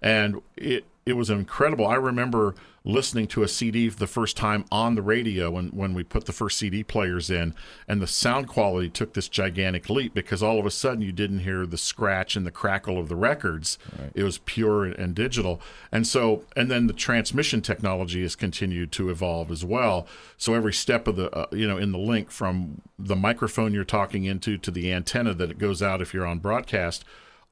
and 0.03 0.43
it 0.57 0.85
it 1.09 1.17
was 1.17 1.31
incredible. 1.31 1.87
I 1.87 1.95
remember 1.95 2.55
listening 2.85 3.27
to 3.27 3.43
a 3.43 3.49
CD 3.49 3.89
the 3.89 4.07
first 4.07 4.37
time 4.37 4.65
on 4.71 4.95
the 4.95 5.03
radio 5.03 5.51
when, 5.51 5.69
when 5.69 5.95
we 5.95 6.03
put 6.03 6.27
the 6.27 6.33
first 6.33 6.59
CD 6.59 6.85
players 6.85 7.31
in, 7.31 7.55
and 7.87 8.01
the 8.01 8.07
sound 8.07 8.47
quality 8.47 8.91
took 8.91 9.15
this 9.15 9.29
gigantic 9.29 9.89
leap 9.89 10.13
because 10.13 10.43
all 10.43 10.59
of 10.59 10.67
a 10.67 10.71
sudden 10.71 11.01
you 11.01 11.13
didn't 11.13 11.41
hear 11.41 11.67
the 11.67 11.79
scratch 11.79 12.37
and 12.37 12.47
the 12.47 12.51
crackle 12.51 12.99
of 12.99 13.09
the 13.09 13.17
records. 13.17 13.79
Right. 13.99 14.13
It 14.15 14.23
was 14.23 14.39
pure 14.39 14.85
and 14.85 15.15
digital. 15.15 15.61
And 15.91 16.07
so, 16.07 16.45
and 16.55 16.71
then 16.71 16.87
the 16.87 16.93
transmission 16.93 17.63
technology 17.63 18.23
has 18.23 18.37
continued 18.37 18.93
to 18.93 19.09
evolve 19.09 19.51
as 19.51 19.65
well. 19.65 20.07
So 20.37 20.55
every 20.55 20.75
step 20.75 21.09
of 21.09 21.17
the, 21.17 21.35
uh, 21.35 21.47
you 21.53 21.67
know, 21.67 21.79
in 21.79 21.93
the 21.93 21.99
link 21.99 22.31
from 22.31 22.83
the 22.99 23.17
microphone 23.17 23.73
you're 23.73 23.85
talking 23.85 24.25
into 24.25 24.59
to 24.59 24.71
the 24.71 24.93
antenna 24.93 25.33
that 25.35 25.51
it 25.51 25.59
goes 25.59 25.83
out 25.83 26.03
if 26.03 26.13
you're 26.13 26.27
on 26.27 26.39
broadcast 26.39 27.05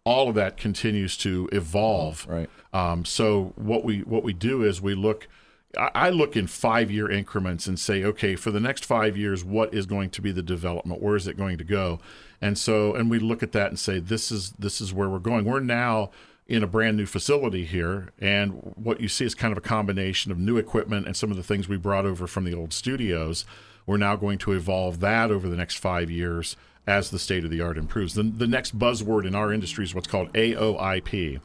all 0.06 0.28
of 0.28 0.36
that 0.36 0.56
continues 0.56 1.16
to 1.18 1.48
evolve. 1.52 2.26
Right. 2.28 2.48
Um, 2.72 3.04
so 3.04 3.52
what 3.56 3.84
we 3.84 4.00
what 4.00 4.22
we 4.22 4.32
do 4.32 4.62
is 4.62 4.80
we 4.80 4.94
look. 4.94 5.28
I 5.76 6.08
look 6.08 6.36
in 6.36 6.46
five 6.46 6.90
year 6.90 7.10
increments 7.10 7.66
and 7.66 7.78
say, 7.78 8.02
okay, 8.02 8.34
for 8.34 8.50
the 8.50 8.60
next 8.60 8.86
five 8.86 9.14
years, 9.14 9.44
what 9.44 9.74
is 9.74 9.84
going 9.84 10.08
to 10.10 10.22
be 10.22 10.32
the 10.32 10.42
development? 10.42 11.02
Where 11.02 11.16
is 11.16 11.26
it 11.26 11.36
going 11.36 11.58
to 11.58 11.64
go? 11.64 12.00
And 12.40 12.56
so, 12.56 12.94
and 12.94 13.10
we 13.10 13.18
look 13.18 13.42
at 13.42 13.52
that 13.52 13.68
and 13.68 13.78
say, 13.78 13.98
this 13.98 14.32
is 14.32 14.52
this 14.52 14.80
is 14.80 14.94
where 14.94 15.10
we're 15.10 15.18
going. 15.18 15.44
We're 15.44 15.60
now 15.60 16.12
in 16.46 16.62
a 16.62 16.66
brand 16.66 16.96
new 16.96 17.04
facility 17.04 17.66
here, 17.66 18.10
and 18.18 18.74
what 18.76 19.00
you 19.00 19.08
see 19.08 19.26
is 19.26 19.34
kind 19.34 19.52
of 19.52 19.58
a 19.58 19.68
combination 19.68 20.32
of 20.32 20.38
new 20.38 20.56
equipment 20.56 21.06
and 21.06 21.14
some 21.14 21.30
of 21.30 21.36
the 21.36 21.42
things 21.42 21.68
we 21.68 21.76
brought 21.76 22.06
over 22.06 22.26
from 22.26 22.44
the 22.44 22.54
old 22.54 22.72
studios. 22.72 23.44
We're 23.84 23.98
now 23.98 24.16
going 24.16 24.38
to 24.38 24.52
evolve 24.52 25.00
that 25.00 25.30
over 25.30 25.48
the 25.48 25.56
next 25.56 25.76
five 25.76 26.10
years 26.10 26.56
as 26.86 27.10
the 27.10 27.18
state 27.18 27.44
of 27.44 27.50
the 27.50 27.60
art 27.60 27.76
improves. 27.76 28.14
The, 28.14 28.22
the 28.22 28.46
next 28.46 28.78
buzzword 28.78 29.26
in 29.26 29.34
our 29.34 29.52
industry 29.52 29.84
is 29.84 29.94
what's 29.94 30.06
called 30.06 30.32
AOIP. 30.32 31.40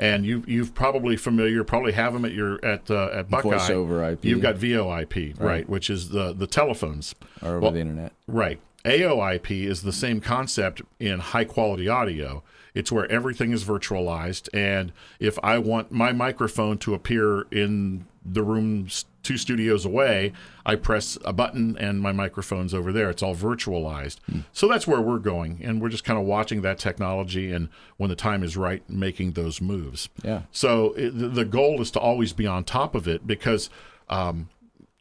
And 0.00 0.24
you 0.24 0.44
you've 0.46 0.74
probably 0.74 1.16
familiar, 1.16 1.64
probably 1.64 1.90
have 1.92 2.12
them 2.12 2.24
at 2.24 2.32
your 2.32 2.64
at 2.64 2.88
uh, 2.88 3.10
at 3.12 3.28
Buckeye. 3.28 3.50
Voice 3.50 3.70
over 3.70 4.08
IP. 4.08 4.24
You've 4.24 4.40
got 4.40 4.54
VoIP, 4.54 5.40
right. 5.40 5.46
right, 5.46 5.68
which 5.68 5.90
is 5.90 6.10
the 6.10 6.32
the 6.32 6.46
telephones 6.46 7.16
or 7.42 7.48
over 7.48 7.60
well, 7.60 7.72
the 7.72 7.80
internet. 7.80 8.12
Right. 8.28 8.60
AOIP 8.84 9.66
is 9.66 9.82
the 9.82 9.92
same 9.92 10.20
concept 10.20 10.82
in 11.00 11.18
high 11.18 11.44
quality 11.44 11.88
audio. 11.88 12.44
It's 12.74 12.92
where 12.92 13.10
everything 13.10 13.50
is 13.50 13.64
virtualized, 13.64 14.48
and 14.54 14.92
if 15.18 15.36
I 15.42 15.58
want 15.58 15.90
my 15.90 16.12
microphone 16.12 16.78
to 16.78 16.94
appear 16.94 17.42
in 17.50 18.06
the 18.24 18.44
room 18.44 18.86
two 19.22 19.36
studios 19.36 19.84
away, 19.84 20.32
I 20.64 20.76
press 20.76 21.18
a 21.24 21.32
button 21.32 21.76
and 21.78 22.00
my 22.00 22.12
microphone's 22.12 22.72
over 22.72 22.92
there. 22.92 23.10
It's 23.10 23.22
all 23.22 23.34
virtualized. 23.34 24.18
Hmm. 24.30 24.40
So 24.52 24.68
that's 24.68 24.86
where 24.86 25.00
we're 25.00 25.18
going, 25.18 25.60
and 25.62 25.80
we're 25.80 25.88
just 25.88 26.04
kind 26.04 26.18
of 26.18 26.24
watching 26.24 26.62
that 26.62 26.78
technology, 26.78 27.52
and 27.52 27.68
when 27.96 28.10
the 28.10 28.16
time 28.16 28.42
is 28.42 28.56
right, 28.56 28.88
making 28.88 29.32
those 29.32 29.60
moves. 29.60 30.08
Yeah. 30.22 30.42
So 30.52 30.92
it, 30.92 31.10
the 31.34 31.44
goal 31.44 31.80
is 31.80 31.90
to 31.92 32.00
always 32.00 32.32
be 32.32 32.46
on 32.46 32.64
top 32.64 32.94
of 32.94 33.08
it 33.08 33.26
because. 33.26 33.70
Um, 34.08 34.48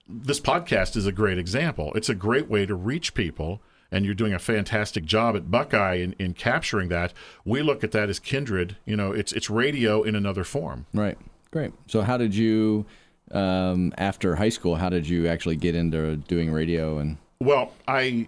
this 0.09 0.39
podcast 0.39 0.95
is 0.95 1.05
a 1.05 1.11
great 1.11 1.37
example. 1.37 1.91
It's 1.93 2.07
a 2.07 2.15
great 2.15 2.47
way 2.47 2.65
to 2.65 2.75
reach 2.75 3.13
people 3.13 3.61
and 3.91 4.05
you're 4.05 4.13
doing 4.13 4.33
a 4.33 4.39
fantastic 4.39 5.05
job 5.05 5.35
at 5.35 5.49
Buckeye 5.49 5.95
in, 5.95 6.13
in 6.13 6.33
capturing 6.33 6.89
that. 6.89 7.13
We 7.45 7.61
look 7.61 7.83
at 7.83 7.91
that 7.91 8.09
as 8.09 8.19
kindred. 8.19 8.77
You 8.85 8.95
know, 8.95 9.11
it's 9.11 9.31
it's 9.33 9.49
radio 9.49 10.03
in 10.03 10.15
another 10.15 10.43
form. 10.43 10.85
Right. 10.93 11.17
Great. 11.51 11.73
So 11.87 12.01
how 12.01 12.17
did 12.17 12.35
you, 12.35 12.85
um, 13.31 13.93
after 13.97 14.35
high 14.35 14.49
school, 14.49 14.75
how 14.75 14.89
did 14.89 15.07
you 15.07 15.27
actually 15.27 15.55
get 15.55 15.75
into 15.75 16.17
doing 16.17 16.51
radio 16.51 16.97
and? 16.97 17.17
Well, 17.39 17.73
I 17.87 18.27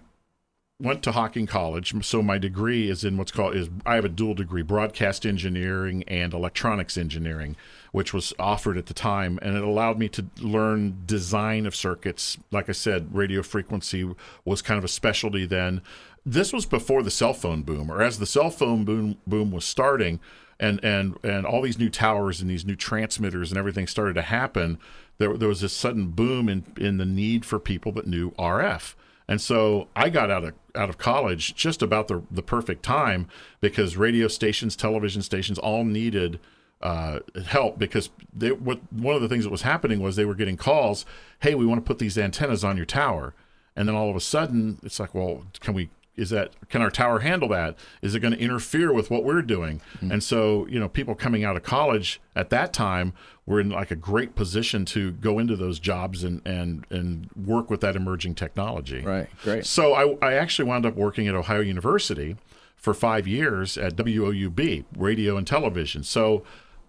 went 0.81 1.03
to 1.03 1.11
Hocking 1.11 1.45
College, 1.45 1.93
so 2.05 2.21
my 2.21 2.37
degree 2.37 2.89
is 2.89 3.03
in 3.03 3.17
what's 3.17 3.31
called 3.31 3.55
is 3.55 3.69
I 3.85 3.95
have 3.95 4.05
a 4.05 4.09
dual 4.09 4.33
degree, 4.33 4.61
broadcast 4.61 5.25
engineering 5.25 6.03
and 6.07 6.33
electronics 6.33 6.97
engineering, 6.97 7.55
which 7.91 8.13
was 8.13 8.33
offered 8.39 8.77
at 8.77 8.85
the 8.85 8.93
time, 8.93 9.39
and 9.41 9.57
it 9.57 9.63
allowed 9.63 9.99
me 9.99 10.07
to 10.09 10.25
learn 10.39 11.01
design 11.05 11.65
of 11.65 11.75
circuits. 11.75 12.37
Like 12.51 12.69
I 12.69 12.73
said, 12.73 13.13
radio 13.13 13.43
frequency 13.43 14.09
was 14.45 14.61
kind 14.61 14.77
of 14.77 14.85
a 14.85 14.89
specialty 14.89 15.45
then. 15.45 15.81
This 16.25 16.53
was 16.53 16.65
before 16.65 17.03
the 17.03 17.11
cell 17.11 17.33
phone 17.33 17.63
boom, 17.63 17.91
or 17.91 18.01
as 18.01 18.19
the 18.19 18.25
cell 18.25 18.49
phone 18.49 18.85
boom 18.85 19.17
boom 19.27 19.51
was 19.51 19.65
starting, 19.65 20.19
and 20.59 20.83
and 20.83 21.17
and 21.23 21.45
all 21.45 21.61
these 21.61 21.79
new 21.79 21.89
towers 21.89 22.41
and 22.41 22.49
these 22.49 22.65
new 22.65 22.75
transmitters 22.75 23.51
and 23.51 23.57
everything 23.57 23.87
started 23.87 24.13
to 24.15 24.21
happen. 24.23 24.77
There, 25.17 25.35
there 25.35 25.49
was 25.49 25.61
this 25.61 25.73
sudden 25.73 26.07
boom 26.07 26.49
in 26.49 26.65
in 26.77 26.97
the 26.97 27.05
need 27.05 27.45
for 27.45 27.59
people 27.59 27.91
that 27.93 28.07
knew 28.07 28.31
RF 28.31 28.95
and 29.29 29.39
so 29.39 29.89
I 29.95 30.09
got 30.09 30.31
out 30.31 30.43
of 30.43 30.53
out 30.73 30.89
of 30.89 30.97
college 30.97 31.53
just 31.53 31.83
about 31.83 32.07
the 32.07 32.23
the 32.31 32.41
perfect 32.41 32.81
time 32.81 33.27
because 33.61 33.95
radio 33.95 34.27
stations, 34.27 34.75
television 34.75 35.21
stations, 35.21 35.59
all 35.59 35.83
needed 35.83 36.39
uh, 36.81 37.19
help 37.45 37.77
because 37.77 38.09
they, 38.33 38.51
what 38.51 38.79
one 38.91 39.15
of 39.15 39.21
the 39.21 39.29
things 39.29 39.43
that 39.43 39.51
was 39.51 39.61
happening 39.61 39.99
was 39.99 40.15
they 40.15 40.25
were 40.25 40.33
getting 40.33 40.57
calls, 40.57 41.05
"Hey, 41.41 41.53
we 41.53 41.67
want 41.67 41.79
to 41.79 41.87
put 41.87 41.99
these 41.99 42.17
antennas 42.17 42.63
on 42.63 42.75
your 42.75 42.87
tower," 42.87 43.35
and 43.75 43.87
then 43.87 43.93
all 43.93 44.09
of 44.09 44.15
a 44.15 44.19
sudden 44.19 44.79
it's 44.81 44.99
like, 44.99 45.13
"Well, 45.13 45.45
can 45.59 45.75
we 45.75 45.91
is 46.19 46.29
that 46.31 46.53
can 46.69 46.81
our 46.81 46.91
tower 46.91 47.19
handle 47.19 47.49
that? 47.49 47.75
Is 48.01 48.13
it 48.15 48.19
going 48.19 48.33
to 48.33 48.39
interfere 48.39 48.93
with 48.93 49.09
what 49.09 49.23
we're 49.23 49.41
doing? 49.41 49.81
Mm-hmm. 49.97 50.11
and 50.11 50.23
so 50.23 50.67
you 50.67 50.79
know 50.79 50.89
people 50.89 51.15
coming 51.15 51.43
out 51.43 51.55
of 51.55 51.63
college 51.63 52.21
at 52.35 52.49
that 52.49 52.73
time 52.73 53.13
were 53.45 53.59
in 53.59 53.69
like 53.69 53.89
a 53.89 53.95
great 53.95 54.35
position 54.35 54.85
to 54.85 55.11
go 55.13 55.39
into 55.39 55.55
those 55.55 55.79
jobs 55.79 56.23
and 56.23 56.45
and 56.45 56.85
and 56.89 57.29
work 57.35 57.69
with 57.69 57.81
that 57.81 57.95
emerging 57.95 58.35
technology. 58.35 59.01
Right. 59.01 59.27
Great. 59.43 59.65
So 59.65 59.93
i, 59.93 60.27
I 60.27 60.33
actually 60.33 60.67
wound 60.67 60.85
up 60.85 60.95
working 60.95 61.27
at 61.27 61.35
ohio 61.35 61.61
university 61.61 62.35
for 62.75 62.93
five 62.93 63.27
years 63.27 63.77
at 63.77 63.95
woub 63.95 64.85
radio 64.95 65.37
and 65.37 65.45
television. 65.45 66.03
So 66.03 66.43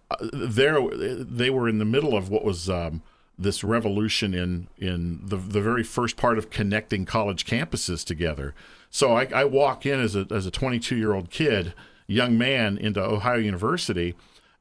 uh, 0.09 0.15
there 0.31 0.79
they 0.89 1.49
were 1.49 1.67
in 1.67 1.79
the 1.79 1.85
middle 1.85 2.15
of 2.15 2.29
what 2.29 2.43
was 2.43 2.69
um, 2.69 3.01
this 3.37 3.63
revolution 3.63 4.33
in 4.33 4.67
in 4.77 5.19
the 5.23 5.35
the 5.35 5.61
very 5.61 5.83
first 5.83 6.15
part 6.15 6.37
of 6.37 6.49
connecting 6.49 7.05
college 7.05 7.45
campuses 7.45 8.05
together. 8.05 8.53
So 8.91 9.15
I, 9.15 9.27
I 9.33 9.45
walk 9.45 9.85
in 9.85 9.99
as 9.99 10.15
a 10.15 10.27
as 10.29 10.45
a 10.45 10.51
22 10.51 10.95
year 10.95 11.13
old 11.13 11.31
kid, 11.31 11.73
young 12.07 12.37
man 12.37 12.77
into 12.77 13.01
Ohio 13.01 13.37
University, 13.37 14.15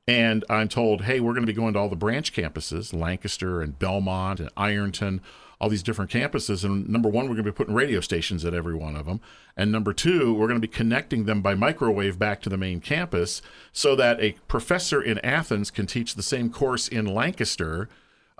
and 0.07 0.45
I'm 0.49 0.69
told, 0.69 1.03
hey, 1.03 1.21
we're 1.21 1.33
going 1.33 1.45
to 1.45 1.53
be 1.53 1.53
going 1.53 1.75
to 1.75 1.81
all 1.81 1.89
the 1.89 1.97
branch 1.97 2.33
campuses, 2.33 2.95
Lancaster 2.95 3.61
and 3.61 3.79
Belmont 3.79 4.41
and 4.41 4.49
Ironton, 4.57 5.21
all 5.61 5.69
these 5.69 5.83
different 5.83 6.13
campuses. 6.13 6.65
And 6.65 6.89
number 6.89 7.09
one, 7.09 7.25
we're 7.27 7.35
going 7.35 7.45
to 7.45 7.53
be 7.53 7.57
putting 7.57 7.75
radio 7.75 8.01
stations 8.01 8.45
at 8.45 8.55
every 8.55 8.75
one 8.75 8.97
of 8.97 9.07
them. 9.07 9.21
And 9.57 9.71
number 9.71 9.93
two, 9.93 10.33
we're 10.33 10.47
going 10.49 10.61
to 10.61 10.67
be 10.67 10.73
connecting 10.73 11.25
them 11.25 11.43
by 11.43 11.55
microwave 11.55 12.19
back 12.19 12.41
to 12.43 12.49
the 12.49 12.57
main 12.57 12.81
campus 12.81 13.43
so 13.73 13.95
that 13.97 14.21
a 14.21 14.33
professor 14.49 15.03
in 15.03 15.19
Athens 15.19 15.71
can 15.71 15.87
teach 15.87 16.15
the 16.15 16.23
same 16.23 16.51
course 16.51 16.89
in 16.89 17.05
Lancaster 17.05 17.89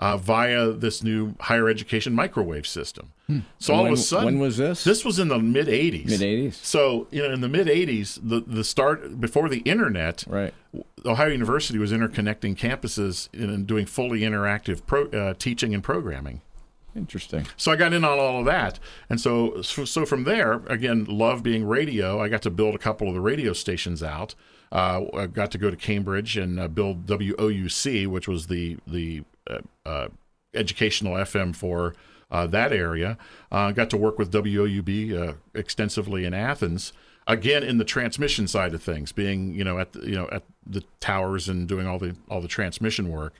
uh, 0.01 0.17
via 0.17 0.71
this 0.71 1.03
new 1.03 1.35
higher 1.39 1.69
education 1.69 2.13
microwave 2.13 2.65
system. 2.65 3.11
Hmm. 3.27 3.39
So 3.59 3.75
all 3.75 3.83
when, 3.83 3.93
of 3.93 3.99
a 3.99 4.01
sudden, 4.01 4.25
when 4.25 4.39
was 4.39 4.57
this? 4.57 4.83
This 4.83 5.05
was 5.05 5.19
in 5.19 5.27
the 5.27 5.37
mid 5.37 5.67
'80s. 5.67 6.07
Mid 6.07 6.21
'80s. 6.21 6.55
So 6.55 7.07
you 7.11 7.21
know, 7.21 7.31
in 7.31 7.41
the 7.41 7.47
mid 7.47 7.67
'80s, 7.67 8.19
the 8.21 8.41
the 8.41 8.63
start 8.63 9.21
before 9.21 9.47
the 9.47 9.59
internet, 9.59 10.25
right? 10.27 10.53
Ohio 11.05 11.27
University 11.27 11.77
was 11.77 11.91
interconnecting 11.91 12.57
campuses 12.57 13.29
and 13.33 13.67
doing 13.67 13.85
fully 13.85 14.21
interactive 14.21 14.85
pro, 14.87 15.05
uh, 15.07 15.35
teaching 15.35 15.73
and 15.73 15.83
programming. 15.83 16.41
Interesting. 16.95 17.47
So 17.55 17.71
I 17.71 17.75
got 17.77 17.93
in 17.93 18.03
on 18.03 18.19
all 18.19 18.39
of 18.39 18.45
that, 18.45 18.79
and 19.09 19.21
so 19.21 19.61
so 19.61 20.05
from 20.05 20.23
there, 20.23 20.63
again, 20.67 21.05
love 21.05 21.43
being 21.43 21.65
radio. 21.65 22.19
I 22.19 22.27
got 22.27 22.41
to 22.41 22.49
build 22.49 22.73
a 22.73 22.79
couple 22.79 23.07
of 23.07 23.13
the 23.13 23.21
radio 23.21 23.53
stations 23.53 24.01
out. 24.01 24.33
Uh, 24.71 25.03
I 25.13 25.27
got 25.27 25.51
to 25.51 25.57
go 25.57 25.69
to 25.69 25.75
Cambridge 25.75 26.37
and 26.37 26.59
uh, 26.59 26.67
build 26.67 27.05
WOUC, 27.05 28.07
which 28.07 28.27
was 28.27 28.47
the 28.47 28.77
the 28.87 29.23
uh, 29.49 29.59
uh, 29.85 30.07
educational 30.53 31.13
FM 31.13 31.55
for 31.55 31.95
uh, 32.29 32.47
that 32.47 32.71
area. 32.71 33.17
got 33.51 33.89
to 33.89 33.97
work 33.97 34.17
with 34.17 34.31
WOUB 34.31 35.35
extensively 35.53 36.25
in 36.25 36.33
Athens. 36.33 36.93
Again, 37.27 37.63
in 37.63 37.77
the 37.77 37.85
transmission 37.85 38.47
side 38.47 38.73
of 38.73 38.81
things, 38.81 39.11
being 39.11 39.53
you 39.53 39.63
know 39.63 39.77
at 39.77 39.93
the, 39.93 40.01
you 40.01 40.15
know 40.15 40.27
at 40.31 40.43
the 40.65 40.83
towers 40.99 41.47
and 41.47 41.67
doing 41.67 41.87
all 41.87 41.99
the 41.99 42.15
all 42.29 42.41
the 42.41 42.47
transmission 42.47 43.09
work. 43.09 43.33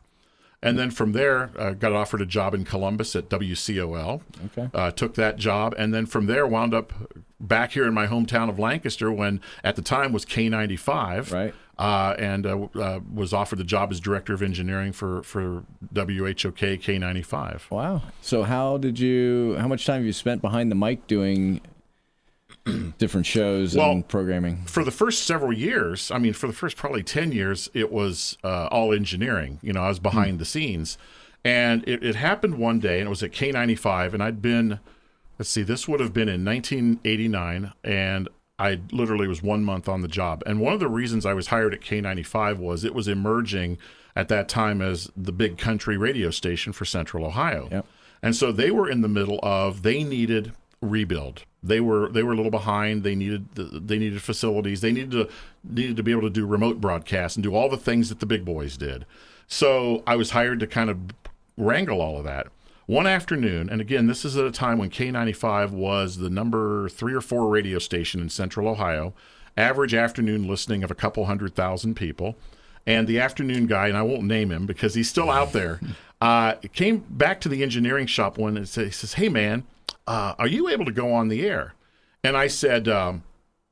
And 0.63 0.77
then 0.77 0.91
from 0.91 1.13
there, 1.13 1.50
uh, 1.58 1.72
got 1.72 1.91
offered 1.91 2.22
a 2.22 2.25
job 2.25 2.53
in 2.53 2.65
Columbus 2.65 3.15
at 3.15 3.29
WCOL. 3.29 4.22
Okay. 4.46 4.70
Uh, 4.74 4.91
took 4.91 5.15
that 5.15 5.38
job, 5.38 5.74
and 5.77 5.91
then 5.93 6.05
from 6.05 6.27
there 6.27 6.46
wound 6.46 6.74
up 6.74 6.93
back 7.39 7.72
here 7.72 7.88
in 7.88 7.96
my 7.96 8.05
hometown 8.05 8.48
of 8.48 8.60
Lancaster 8.60 9.12
when 9.12 9.41
at 9.63 9.75
the 9.75 9.81
time 9.81 10.13
was 10.13 10.24
K95. 10.24 11.31
Right. 11.31 11.53
Uh, 11.81 12.15
and 12.19 12.45
uh, 12.45 12.67
uh, 12.75 13.00
was 13.11 13.33
offered 13.33 13.55
the 13.55 13.63
job 13.63 13.91
as 13.91 14.00
director 14.00 14.35
of 14.35 14.43
engineering 14.43 14.91
for 14.91 15.23
for 15.23 15.63
WHOK 15.91 16.79
K95. 16.79 17.71
Wow. 17.71 18.03
So 18.21 18.43
how 18.43 18.77
did 18.77 19.00
you? 19.00 19.55
How 19.57 19.67
much 19.67 19.88
time 19.88 19.95
have 19.95 20.05
you 20.05 20.13
spent 20.13 20.43
behind 20.43 20.69
the 20.69 20.75
mic 20.75 21.07
doing 21.07 21.59
different 23.00 23.25
shows 23.25 23.75
well, 23.75 23.93
and 23.93 24.07
programming? 24.07 24.63
For 24.65 24.83
the 24.83 24.91
first 24.91 25.23
several 25.23 25.51
years, 25.51 26.11
I 26.11 26.19
mean, 26.19 26.33
for 26.33 26.45
the 26.45 26.53
first 26.53 26.77
probably 26.77 27.01
10 27.01 27.31
years, 27.31 27.67
it 27.73 27.91
was 27.91 28.38
uh, 28.43 28.67
all 28.67 28.93
engineering. 28.93 29.57
You 29.63 29.73
know, 29.73 29.81
I 29.81 29.89
was 29.89 29.97
behind 29.97 30.33
hmm. 30.33 30.38
the 30.38 30.45
scenes. 30.45 31.00
And 31.43 31.83
it, 31.88 32.03
it, 32.03 32.13
happened 32.13 32.59
one 32.59 32.79
day, 32.79 33.00
and 33.00 33.07
it 33.07 33.09
was 33.09 33.23
at 33.23 33.31
K95, 33.31 34.13
and 34.13 34.21
I'd 34.21 34.43
been, 34.43 34.79
let's 35.39 35.50
see, 35.50 35.63
this 35.63 35.88
would 35.88 36.00
have 36.00 36.13
been 36.13 36.29
in 36.29 36.45
1989, 36.45 37.73
and 37.83 38.29
I 38.62 38.80
literally 38.91 39.27
was 39.27 39.41
one 39.41 39.63
month 39.63 39.89
on 39.89 40.01
the 40.01 40.08
job. 40.08 40.44
And 40.46 40.60
one 40.60 40.74
of 40.74 40.80
the 40.80 40.88
reasons 40.88 41.25
I 41.25 41.34
was 41.34 41.48
hired 41.48 41.74
at 41.74 41.82
K95 41.82 42.58
was 42.58 42.84
it 42.84 42.94
was 42.94 43.08
emerging 43.08 43.80
at 44.15 44.27
that 44.27 44.48
time 44.48 44.84
as 44.84 45.10
the 45.18 45.32
big 45.32 45.58
country 45.58 45.98
radio 45.98 46.30
station 46.30 46.72
for 46.72 46.86
Central 46.86 47.25
Ohio. 47.25 47.70
Yep. 47.72 47.86
And 48.22 48.36
so 48.36 48.51
they 48.51 48.70
were 48.70 48.88
in 48.88 49.01
the 49.01 49.08
middle 49.08 49.39
of, 49.41 49.82
they 49.82 50.03
needed 50.03 50.53
rebuild. 50.80 51.44
They 51.63 51.80
were 51.80 52.10
they 52.10 52.24
were 52.24 52.34
a 52.34 52.36
little 52.36 52.51
behind. 52.51 53.03
They 53.03 53.15
needed 53.15 53.53
they 53.56 54.00
needed 54.00 54.22
facilities. 54.22 54.82
They 54.82 54.91
needed 54.91 55.12
to 55.12 55.30
needed 55.63 55.96
to 55.98 56.03
be 56.03 56.12
able 56.12 56.24
to 56.24 56.30
do 56.30 56.46
remote 56.46 56.82
broadcasts 56.82 57.36
and 57.38 57.44
do 57.44 57.56
all 57.56 57.70
the 57.70 57.77
things 57.77 58.10
that 58.10 58.20
the 58.20 58.25
big 58.25 58.44
boys 58.44 58.77
did. 58.77 59.06
So 59.48 60.01
I 60.08 60.15
was 60.15 60.32
hired 60.32 60.60
to 60.62 60.68
kind 60.68 60.89
of 60.89 60.98
wrangle 61.58 62.01
all 62.01 62.18
of 62.18 62.24
that. 62.24 62.48
One 62.91 63.07
afternoon, 63.07 63.69
and 63.69 63.79
again, 63.79 64.07
this 64.07 64.25
is 64.25 64.36
at 64.36 64.43
a 64.43 64.51
time 64.51 64.77
when 64.77 64.89
K95 64.89 65.71
was 65.71 66.17
the 66.17 66.29
number 66.29 66.89
three 66.89 67.13
or 67.13 67.21
four 67.21 67.48
radio 67.48 67.79
station 67.79 68.19
in 68.19 68.27
central 68.27 68.67
Ohio, 68.67 69.13
average 69.55 69.93
afternoon 69.93 70.45
listening 70.45 70.83
of 70.83 70.91
a 70.91 70.93
couple 70.93 71.24
hundred 71.24 71.55
thousand 71.55 71.95
people. 71.95 72.36
And 72.86 73.07
the 73.07 73.17
afternoon 73.17 73.65
guy, 73.65 73.88
and 73.88 73.95
I 73.95 74.01
won't 74.01 74.24
name 74.24 74.51
him 74.51 74.65
because 74.65 74.93
he's 74.93 75.10
still 75.10 75.31
out 75.31 75.53
there, 75.53 75.79
uh, 76.21 76.55
came 76.74 77.05
back 77.10 77.39
to 77.39 77.48
the 77.48 77.63
engineering 77.63 78.07
shop 78.07 78.38
one 78.38 78.57
and 78.57 78.67
says, 78.67 79.13
Hey, 79.13 79.29
man, 79.29 79.63
uh, 80.05 80.36
are 80.38 80.48
you 80.48 80.67
able 80.67 80.83
to 80.83 80.91
go 80.91 81.13
on 81.13 81.29
the 81.29 81.48
air? 81.48 81.75
And 82.25 82.36
I 82.36 82.48
said, 82.48 82.89
um, 82.89 83.24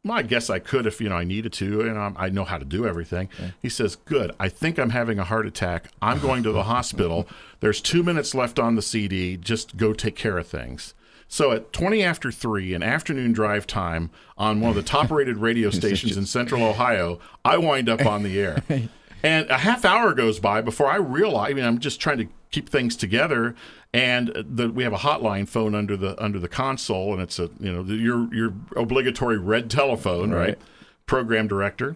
well, 0.04 0.18
I 0.18 0.22
guess 0.22 0.50
I 0.50 0.60
could 0.60 0.86
if 0.86 1.02
you 1.02 1.10
know 1.10 1.16
I 1.16 1.24
needed 1.26 1.52
to, 1.54 1.82
and 1.82 1.98
I'm, 1.98 2.16
i 2.18 2.30
know 2.30 2.46
how 2.46 2.58
to 2.58 2.66
do 2.66 2.86
everything. 2.86 3.30
Okay. 3.34 3.54
He 3.62 3.70
says, 3.70 3.96
"Good. 3.96 4.32
I 4.40 4.48
think 4.48 4.78
I'm 4.78 4.92
having 4.92 5.20
a 5.20 5.26
heart 5.26 5.46
attack. 5.46 5.92
I'm 6.02 6.20
going 6.20 6.44
to 6.44 6.52
the 6.52 6.64
hospital. 6.76 7.28
There's 7.60 7.82
two 7.82 8.04
minutes 8.04 8.34
left 8.34 8.60
on 8.60 8.76
the 8.76 8.82
CD. 8.82 9.36
Just 9.36 9.78
go 9.78 9.94
take 9.94 10.16
care 10.16 10.38
of 10.38 10.48
things." 10.48 10.94
So 11.32 11.52
at 11.52 11.72
20 11.74 12.02
after 12.04 12.32
three, 12.32 12.74
an 12.74 12.82
afternoon 12.82 13.34
drive 13.34 13.68
time 13.68 14.10
on 14.36 14.62
one 14.62 14.72
of 14.72 14.76
the 14.76 14.82
top-rated 14.82 15.38
radio 15.38 15.70
stations 15.70 16.18
in 16.18 16.26
Central 16.26 16.64
Ohio, 16.64 17.20
I 17.46 17.58
wind 17.58 17.88
up 17.88 18.04
on 18.06 18.24
the 18.24 18.40
air. 18.40 18.64
And 19.22 19.50
a 19.50 19.58
half 19.58 19.84
hour 19.84 20.14
goes 20.14 20.40
by 20.40 20.62
before 20.62 20.88
I 20.88 20.96
realize. 20.96 21.52
I 21.52 21.54
mean, 21.54 21.66
I'm 21.66 21.80
just 21.80 22.00
trying 22.00 22.20
to 22.20 22.28
keep 22.52 22.70
things 22.70 22.96
together, 22.96 23.56
and 23.94 24.32
the, 24.36 24.70
we 24.70 24.84
have 24.84 24.94
a 24.94 24.98
hotline 24.98 25.48
phone 25.48 25.76
under 25.76 25.96
the 25.98 26.22
under 26.22 26.40
the 26.40 26.48
console, 26.48 27.14
and 27.14 27.22
it's 27.22 27.40
a 27.40 27.50
you 27.60 27.72
know 27.72 27.84
your 27.84 28.34
your 28.34 28.54
obligatory 28.76 29.38
red 29.38 29.70
telephone, 29.70 30.32
right? 30.32 30.50
Right. 30.50 30.60
Program 31.06 31.48
director, 31.48 31.96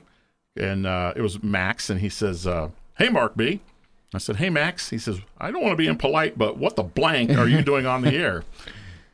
and 0.55 0.87
uh, 0.87 1.13
it 1.15 1.21
was 1.21 1.43
Max, 1.43 1.89
and 1.89 1.99
he 1.99 2.09
says, 2.09 2.47
uh, 2.47 2.69
"Hey, 2.97 3.09
Mark 3.09 3.37
B." 3.37 3.61
I 4.13 4.17
said, 4.17 4.37
"Hey, 4.37 4.49
Max." 4.49 4.89
He 4.89 4.97
says, 4.97 5.19
"I 5.39 5.51
don't 5.51 5.61
want 5.61 5.73
to 5.73 5.77
be 5.77 5.87
impolite, 5.87 6.37
but 6.37 6.57
what 6.57 6.75
the 6.75 6.83
blank 6.83 7.31
are 7.37 7.47
you 7.47 7.61
doing 7.61 7.85
on 7.85 8.01
the 8.01 8.15
air?" 8.15 8.43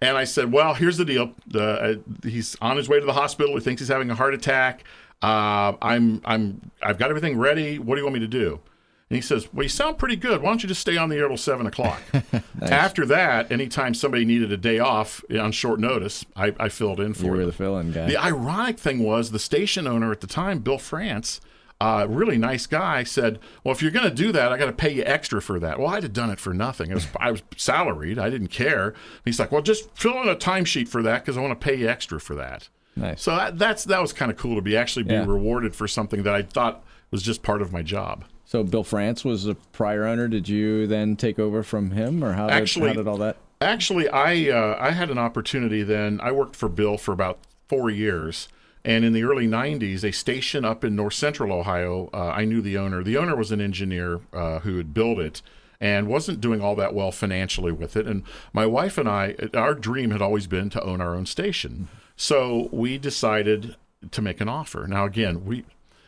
And 0.02 0.16
I 0.16 0.24
said, 0.24 0.52
"Well, 0.54 0.74
here's 0.74 0.98
the 0.98 1.06
deal. 1.06 1.34
Uh, 1.54 1.96
he's 2.24 2.56
on 2.62 2.78
his 2.78 2.88
way 2.88 3.00
to 3.00 3.06
the 3.06 3.14
hospital. 3.14 3.56
He 3.56 3.62
thinks 3.62 3.82
he's 3.82 3.90
having 3.90 4.10
a 4.10 4.16
heart 4.16 4.34
attack. 4.34 4.84
Uh, 5.22 5.74
I'm, 5.82 6.22
I'm, 6.24 6.72
I've 6.82 6.98
got 6.98 7.10
everything 7.10 7.38
ready. 7.38 7.78
What 7.78 7.96
do 7.96 8.00
you 8.00 8.06
want 8.06 8.14
me 8.14 8.22
to 8.22 8.28
do?" 8.28 8.62
And 9.10 9.16
he 9.16 9.22
says, 9.22 9.52
"Well, 9.52 9.64
you 9.64 9.70
sound 9.70 9.98
pretty 9.98 10.16
good. 10.16 10.42
Why 10.42 10.50
don't 10.50 10.62
you 10.62 10.70
just 10.70 10.82
stay 10.82 10.96
on 10.96 11.10
the 11.10 11.16
air 11.18 11.28
till 11.28 11.38
seven 11.38 11.66
o'clock?" 11.66 12.02
After 12.62 13.06
that, 13.08 13.52
anytime 13.52 13.94
somebody 13.96 14.24
needed 14.24 14.52
a 14.52 14.58
day 14.58 14.78
off 14.80 15.24
on 15.32 15.52
short 15.52 15.80
notice, 15.80 16.26
I, 16.36 16.54
I 16.60 16.70
filled 16.70 17.00
in 17.00 17.14
for 17.16 17.24
You 17.24 17.32
were 17.32 17.38
them. 17.38 17.48
the 17.48 17.54
fill-in 17.54 17.92
guy. 17.92 18.06
The 18.08 18.18
ironic 18.18 18.78
thing 18.78 19.00
was 19.04 19.32
the 19.32 19.40
station 19.40 19.88
owner 19.88 20.12
at 20.12 20.22
the 20.22 20.28
time, 20.28 20.60
Bill 20.60 20.78
France, 20.78 21.42
uh, 21.82 22.06
really 22.08 22.38
nice 22.38 22.68
guy, 22.68 23.04
said, 23.04 23.40
"Well, 23.64 23.72
if 23.74 23.82
you're 23.82 23.90
going 23.90 24.08
to 24.08 24.14
do 24.14 24.32
that, 24.32 24.52
I 24.52 24.58
got 24.58 24.68
to 24.68 24.74
pay 24.74 24.94
you 24.94 25.04
extra 25.06 25.42
for 25.42 25.60
that." 25.60 25.80
Well, 25.80 25.88
I'd 25.90 26.04
have 26.04 26.14
done 26.14 26.30
it 26.30 26.40
for 26.40 26.54
nothing. 26.54 26.92
It 26.92 26.94
was, 26.94 27.08
I 27.20 27.32
was 27.32 27.42
salaried. 27.58 28.20
I 28.20 28.30
didn't 28.30 28.50
care. 28.50 28.94
He's 29.26 29.40
like, 29.40 29.52
"Well, 29.52 29.64
just 29.64 29.90
fill 29.98 30.22
in 30.22 30.30
a 30.30 30.36
timesheet 30.36 30.88
for 30.88 31.02
that 31.02 31.26
because 31.26 31.36
I 31.36 31.42
want 31.42 31.60
to 31.60 31.64
pay 31.66 31.74
you 31.76 31.88
extra 31.90 32.20
for 32.20 32.36
that." 32.36 32.70
Nice. 32.96 33.24
So 33.24 33.36
that, 33.36 33.58
that's 33.58 33.86
that 33.86 34.02
was 34.02 34.14
kind 34.14 34.30
of 34.30 34.38
cool 34.38 34.56
to 34.56 34.62
be 34.62 34.78
actually 34.78 35.04
be 35.04 35.14
Yeah. 35.16 35.26
rewarded 35.26 35.74
for 35.76 35.88
something 35.88 36.22
that 36.24 36.36
I 36.36 36.44
thought 36.44 36.84
was 37.10 37.24
just 37.24 37.42
part 37.42 37.62
of 37.64 37.72
my 37.74 37.82
job. 37.82 38.26
So 38.50 38.64
Bill 38.64 38.84
France 38.84 39.24
was 39.24 39.44
the 39.44 39.54
prior 39.74 40.06
owner. 40.06 40.28
Did 40.28 40.50
you 40.50 40.88
then 40.88 41.16
take 41.16 41.38
over 41.38 41.62
from 41.62 41.92
him, 41.92 42.24
or 42.24 42.34
how 42.34 42.48
did, 42.48 42.54
Actually- 42.56 42.88
how 42.88 42.96
did 42.96 43.08
all 43.08 43.18
that? 43.18 43.38
Actually, 43.62 44.10
I 44.10 44.50
uh, 44.50 44.76
I 44.80 44.90
had 44.90 45.12
an 45.12 45.20
opportunity 45.20 45.84
then. 45.84 46.20
I 46.24 46.32
worked 46.32 46.56
for 46.56 46.68
Bill 46.68 46.98
for 46.98 47.12
about 47.12 47.38
four 47.68 47.92
years, 47.92 48.48
and 48.84 49.06
in 49.06 49.14
the 49.14 49.22
early 49.22 49.48
'90s, 49.48 50.04
a 50.04 50.12
station 50.12 50.66
up 50.66 50.84
in 50.84 50.96
North 50.96 51.14
Central 51.14 51.54
Ohio. 51.54 52.10
Uh, 52.12 52.30
I 52.30 52.44
knew 52.46 52.60
the 52.60 52.76
owner. 52.76 53.04
The 53.04 53.18
owner 53.18 53.36
was 53.36 53.52
an 53.52 53.62
engineer 53.62 54.22
uh, 54.34 54.60
who 54.62 54.78
had 54.78 54.96
built 54.96 55.20
it 55.20 55.44
and 55.80 56.08
wasn't 56.08 56.42
doing 56.42 56.60
all 56.60 56.76
that 56.76 56.96
well 56.96 57.12
financially 57.12 57.72
with 57.72 57.96
it. 57.96 58.08
And 58.08 58.24
my 58.52 58.66
wife 58.66 58.98
and 58.98 59.08
I, 59.08 59.36
our 59.54 59.76
dream 59.76 60.10
had 60.10 60.24
always 60.24 60.48
been 60.48 60.72
to 60.72 60.84
own 60.84 61.02
our 61.02 61.14
own 61.16 61.28
station. 61.28 61.88
So 62.16 62.68
we 62.72 62.98
decided 62.98 63.76
to 64.10 64.22
make 64.24 64.42
an 64.42 64.50
offer. 64.50 64.88
Now, 64.88 65.06
again, 65.06 65.46
we 65.46 65.66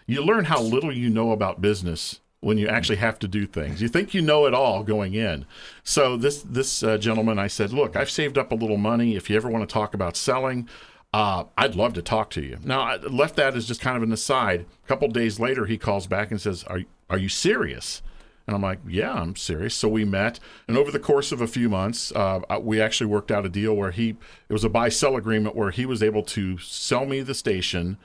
you 0.07 0.23
learn 0.23 0.45
how 0.45 0.59
little 0.59 0.91
you 0.91 1.09
know 1.09 1.31
about 1.31 1.61
business 1.61 2.19
when 2.41 2.57
you 2.57 2.67
actually 2.67 2.97
have 2.97 3.19
to 3.19 3.27
do 3.27 3.45
things. 3.45 3.81
You 3.81 3.87
think 3.87 4.13
you 4.13 4.21
know 4.21 4.45
it 4.45 4.53
all 4.53 4.83
going 4.83 5.13
in. 5.13 5.45
So 5.83 6.17
this 6.17 6.41
this 6.41 6.83
uh, 6.83 6.97
gentleman, 6.97 7.39
I 7.39 7.47
said, 7.47 7.71
look, 7.71 7.95
I've 7.95 8.09
saved 8.09 8.37
up 8.37 8.51
a 8.51 8.55
little 8.55 8.77
money. 8.77 9.15
If 9.15 9.29
you 9.29 9.35
ever 9.35 9.49
want 9.49 9.67
to 9.67 9.71
talk 9.71 9.93
about 9.93 10.17
selling, 10.17 10.67
uh, 11.13 11.45
I'd 11.57 11.75
love 11.75 11.93
to 11.93 12.01
talk 12.01 12.29
to 12.31 12.41
you. 12.41 12.57
Now 12.63 12.81
I 12.81 12.97
left 12.97 13.35
that 13.37 13.55
as 13.55 13.67
just 13.67 13.81
kind 13.81 13.95
of 13.95 14.03
an 14.03 14.11
aside. 14.11 14.65
A 14.83 14.87
couple 14.87 15.07
days 15.07 15.39
later, 15.39 15.65
he 15.65 15.77
calls 15.77 16.07
back 16.07 16.31
and 16.31 16.41
says, 16.41 16.63
"Are 16.65 16.81
are 17.09 17.17
you 17.17 17.29
serious?" 17.29 18.01
And 18.47 18.55
I'm 18.55 18.61
like, 18.63 18.79
"Yeah, 18.87 19.13
I'm 19.13 19.35
serious." 19.35 19.75
So 19.75 19.87
we 19.87 20.03
met, 20.03 20.39
and 20.67 20.77
over 20.77 20.91
the 20.91 20.99
course 20.99 21.31
of 21.31 21.41
a 21.41 21.47
few 21.47 21.69
months, 21.69 22.11
uh, 22.13 22.41
we 22.59 22.81
actually 22.81 23.07
worked 23.07 23.29
out 23.29 23.45
a 23.45 23.49
deal 23.49 23.75
where 23.75 23.91
he 23.91 24.17
it 24.49 24.53
was 24.53 24.63
a 24.63 24.69
buy 24.69 24.89
sell 24.89 25.15
agreement 25.15 25.55
where 25.55 25.71
he 25.71 25.85
was 25.85 26.01
able 26.01 26.23
to 26.23 26.57
sell 26.57 27.05
me 27.05 27.21
the 27.21 27.35
station 27.35 27.97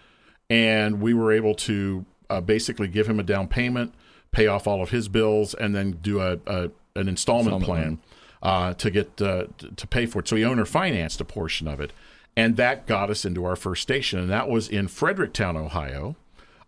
and 0.49 1.01
we 1.01 1.13
were 1.13 1.33
able 1.33 1.55
to 1.55 2.05
uh, 2.31 2.41
basically 2.41 2.89
give 2.89 3.09
him 3.09 3.19
a 3.19 3.23
down 3.23 3.49
payment, 3.49 3.95
pay 4.33 4.47
off 4.47 4.67
all 4.67 4.83
of 4.83 4.91
his 4.91 5.09
bills, 5.09 5.55
and 5.55 5.75
then 5.75 5.99
do 6.03 6.21
a, 6.21 6.39
a 6.47 6.71
an 6.95 7.09
installment, 7.09 7.57
Installment 7.57 7.65
plan 7.65 7.99
uh, 8.43 8.75
to 8.75 8.91
get 8.91 9.21
uh, 9.21 9.47
to 9.77 9.87
pay 9.87 10.07
for 10.07 10.21
it. 10.21 10.29
So 10.29 10.37
he 10.37 10.45
owner 10.45 10.65
financed 10.65 11.21
a 11.21 11.25
portion 11.25 11.69
of 11.69 11.81
it, 11.81 11.93
and 12.37 12.57
that 12.57 12.87
got 12.87 13.11
us 13.11 13.25
into 13.25 13.45
our 13.45 13.57
first 13.57 13.83
station, 13.83 14.19
and 14.19 14.31
that 14.31 14.49
was 14.49 14.69
in 14.69 14.89
Fredericktown, 14.89 15.57
Ohio. 15.57 16.17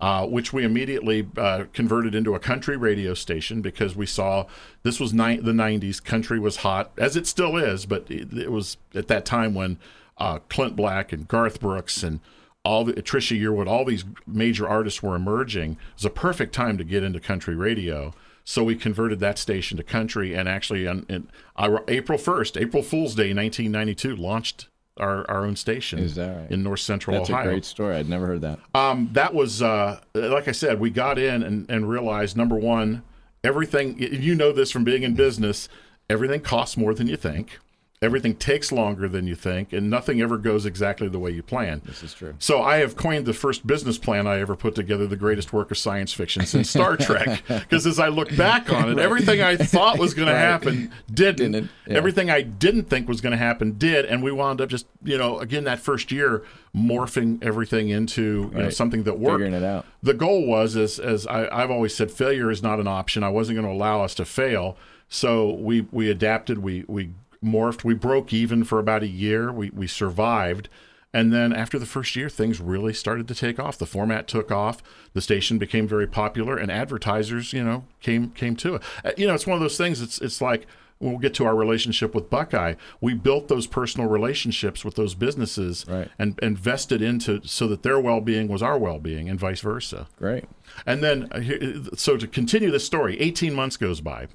Uh, 0.00 0.24
which 0.24 0.52
we 0.52 0.62
immediately 0.62 1.26
uh, 1.36 1.64
converted 1.72 2.14
into 2.14 2.32
a 2.32 2.38
country 2.38 2.76
radio 2.76 3.14
station 3.14 3.60
because 3.60 3.96
we 3.96 4.06
saw 4.06 4.46
this 4.84 5.00
was 5.00 5.12
ni- 5.12 5.38
the 5.38 5.50
90s. 5.50 6.00
Country 6.00 6.38
was 6.38 6.58
hot, 6.58 6.92
as 6.96 7.16
it 7.16 7.26
still 7.26 7.56
is, 7.56 7.84
but 7.84 8.08
it, 8.08 8.32
it 8.32 8.52
was 8.52 8.76
at 8.94 9.08
that 9.08 9.24
time 9.24 9.54
when 9.54 9.76
uh, 10.16 10.38
Clint 10.48 10.76
Black 10.76 11.12
and 11.12 11.26
Garth 11.26 11.58
Brooks 11.58 12.04
and 12.04 12.20
all 12.64 12.84
the 12.84 12.94
Trisha 12.94 13.40
Yearwood, 13.40 13.66
all 13.66 13.84
these 13.84 14.04
major 14.26 14.68
artists 14.68 15.02
were 15.02 15.16
emerging. 15.16 15.72
It 15.72 15.78
was 15.96 16.04
a 16.04 16.10
perfect 16.10 16.54
time 16.54 16.76
to 16.78 16.84
get 16.84 17.02
into 17.02 17.20
country 17.20 17.54
radio. 17.54 18.12
So 18.44 18.64
we 18.64 18.76
converted 18.76 19.20
that 19.20 19.38
station 19.38 19.76
to 19.76 19.82
country, 19.82 20.34
and 20.34 20.48
actually, 20.48 20.86
on, 20.86 21.28
uh, 21.56 21.78
April 21.86 22.18
1st, 22.18 22.60
April 22.60 22.82
Fool's 22.82 23.14
Day, 23.14 23.34
1992, 23.34 24.16
launched 24.16 24.68
our, 24.98 25.30
our 25.30 25.44
own 25.44 25.54
station 25.56 25.98
Is 25.98 26.14
that 26.16 26.34
right? 26.36 26.50
in 26.50 26.62
North 26.62 26.80
Central 26.80 27.16
That's 27.16 27.30
Ohio. 27.30 27.44
a 27.44 27.52
great 27.52 27.64
story. 27.64 27.96
I'd 27.96 28.08
never 28.08 28.26
heard 28.26 28.40
that. 28.40 28.58
Um, 28.74 29.10
that 29.12 29.34
was 29.34 29.62
uh, 29.62 30.00
like 30.14 30.48
I 30.48 30.52
said, 30.52 30.80
we 30.80 30.90
got 30.90 31.18
in 31.18 31.42
and, 31.42 31.70
and 31.70 31.88
realized 31.88 32.36
number 32.36 32.56
one, 32.56 33.02
everything 33.44 33.98
you 33.98 34.34
know 34.34 34.52
this 34.52 34.70
from 34.70 34.82
being 34.84 35.02
in 35.02 35.14
business, 35.14 35.68
everything 36.10 36.40
costs 36.40 36.76
more 36.76 36.94
than 36.94 37.06
you 37.06 37.16
think. 37.16 37.58
Everything 38.00 38.36
takes 38.36 38.70
longer 38.70 39.08
than 39.08 39.26
you 39.26 39.34
think, 39.34 39.72
and 39.72 39.90
nothing 39.90 40.20
ever 40.20 40.38
goes 40.38 40.64
exactly 40.64 41.08
the 41.08 41.18
way 41.18 41.32
you 41.32 41.42
plan. 41.42 41.82
This 41.84 42.04
is 42.04 42.14
true. 42.14 42.34
So 42.38 42.62
I 42.62 42.76
have 42.76 42.94
coined 42.94 43.26
the 43.26 43.32
first 43.32 43.66
business 43.66 43.98
plan 43.98 44.24
I 44.28 44.38
ever 44.38 44.54
put 44.54 44.76
together 44.76 45.08
the 45.08 45.16
greatest 45.16 45.52
work 45.52 45.72
of 45.72 45.78
science 45.78 46.12
fiction 46.12 46.46
since 46.46 46.70
Star 46.70 46.96
Trek. 46.98 47.42
Because 47.48 47.88
as 47.88 47.98
I 47.98 48.06
look 48.06 48.36
back 48.36 48.72
on 48.72 48.88
it, 48.92 48.98
everything 49.00 49.42
I 49.42 49.56
thought 49.56 49.98
was 49.98 50.14
going 50.14 50.28
Right. 50.28 50.34
to 50.34 50.38
happen 50.38 50.92
didn't. 51.12 51.52
Didn't, 51.52 51.70
yeah. 51.88 51.96
Everything 51.96 52.30
I 52.30 52.42
didn't 52.42 52.84
think 52.84 53.08
was 53.08 53.20
going 53.20 53.32
to 53.32 53.36
happen 53.36 53.72
did, 53.78 54.04
and 54.04 54.22
we 54.22 54.30
wound 54.30 54.60
up 54.60 54.68
just 54.68 54.86
you 55.02 55.18
know 55.18 55.40
again 55.40 55.64
that 55.64 55.80
first 55.80 56.12
year 56.12 56.44
morphing 56.76 57.42
everything 57.42 57.88
into 57.88 58.50
you 58.54 58.58
know, 58.62 58.70
something 58.70 59.02
that 59.04 59.18
worked 59.18 59.40
Figuring 59.42 59.54
it 59.54 59.64
out. 59.64 59.84
the 60.02 60.14
goal 60.14 60.46
was 60.46 60.76
as 60.76 61.00
as 61.00 61.26
I, 61.26 61.48
I've 61.50 61.70
always 61.72 61.94
said, 61.96 62.10
failure 62.12 62.48
is 62.50 62.62
not 62.62 62.78
an 62.78 62.86
option. 62.86 63.24
I 63.24 63.28
wasn't 63.30 63.56
going 63.56 63.66
to 63.66 63.72
allow 63.72 64.02
us 64.02 64.14
to 64.16 64.24
fail, 64.24 64.76
so 65.08 65.50
we 65.54 65.86
we 65.90 66.08
adapted. 66.10 66.58
We 66.58 66.84
we 66.86 67.10
morphed. 67.44 67.84
We 67.84 67.94
broke 67.94 68.32
even 68.32 68.64
for 68.64 68.78
about 68.78 69.02
a 69.02 69.08
year. 69.08 69.52
We 69.52 69.70
we 69.70 69.86
survived. 69.86 70.68
And 71.14 71.32
then 71.32 71.54
after 71.54 71.78
the 71.78 71.86
first 71.86 72.14
year, 72.16 72.28
things 72.28 72.60
really 72.60 72.92
started 72.92 73.26
to 73.28 73.34
take 73.34 73.58
off. 73.58 73.78
The 73.78 73.86
format 73.86 74.28
took 74.28 74.52
off. 74.52 74.82
The 75.14 75.22
station 75.22 75.56
became 75.56 75.88
very 75.88 76.06
popular, 76.06 76.58
and 76.58 76.70
advertisers, 76.70 77.54
you 77.54 77.64
know, 77.64 77.84
came 78.00 78.30
came 78.32 78.56
to 78.56 78.74
it. 78.76 78.82
Uh, 79.04 79.12
You 79.16 79.26
know, 79.26 79.34
it's 79.34 79.46
one 79.46 79.54
of 79.56 79.62
those 79.62 79.78
things. 79.78 80.02
It's 80.02 80.20
it's 80.20 80.40
like 80.42 80.66
we'll 81.00 81.16
get 81.18 81.32
to 81.32 81.46
our 81.46 81.54
relationship 81.54 82.12
with 82.14 82.28
Buckeye. 82.28 82.74
We 83.00 83.14
built 83.14 83.46
those 83.48 83.68
personal 83.68 84.08
relationships 84.08 84.84
with 84.84 84.96
those 84.96 85.14
businesses, 85.14 85.86
Right. 85.88 86.08
and 86.18 86.36
invested 86.42 87.00
into 87.00 87.40
so 87.44 87.68
that 87.68 87.84
their 87.84 88.00
well 88.00 88.20
being 88.20 88.48
was 88.48 88.62
our 88.62 88.76
well 88.76 88.98
being, 88.98 89.28
and 89.30 89.38
vice 89.40 89.60
versa. 89.60 90.08
Great. 90.18 90.44
And 90.84 91.02
then, 91.02 91.28
uh, 91.32 91.94
so 91.96 92.16
to 92.18 92.26
continue 92.26 92.70
the 92.72 92.80
story, 92.80 93.18
18 93.20 93.54
months 93.54 93.76
goes 93.78 94.00
by. 94.00 94.26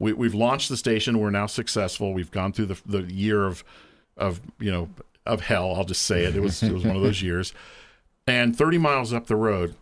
We, 0.00 0.12
we've 0.14 0.34
launched 0.34 0.68
the 0.68 0.76
station. 0.76 1.20
We're 1.20 1.30
now 1.30 1.46
successful. 1.46 2.12
We've 2.12 2.30
gone 2.30 2.52
through 2.52 2.66
the, 2.66 2.80
the 2.84 3.02
year 3.02 3.46
of, 3.46 3.62
of 4.16 4.40
you 4.58 4.72
know, 4.72 4.88
of 5.24 5.42
hell. 5.42 5.76
I'll 5.76 5.84
just 5.84 6.02
say 6.02 6.24
it. 6.24 6.34
It 6.34 6.40
was 6.40 6.62
it 6.62 6.72
was 6.72 6.84
one 6.84 6.96
of 6.96 7.02
those 7.02 7.22
years. 7.22 7.54
And 8.26 8.56
30 8.56 8.78
miles 8.78 9.12
up 9.12 9.26
the 9.26 9.36
road 9.36 9.76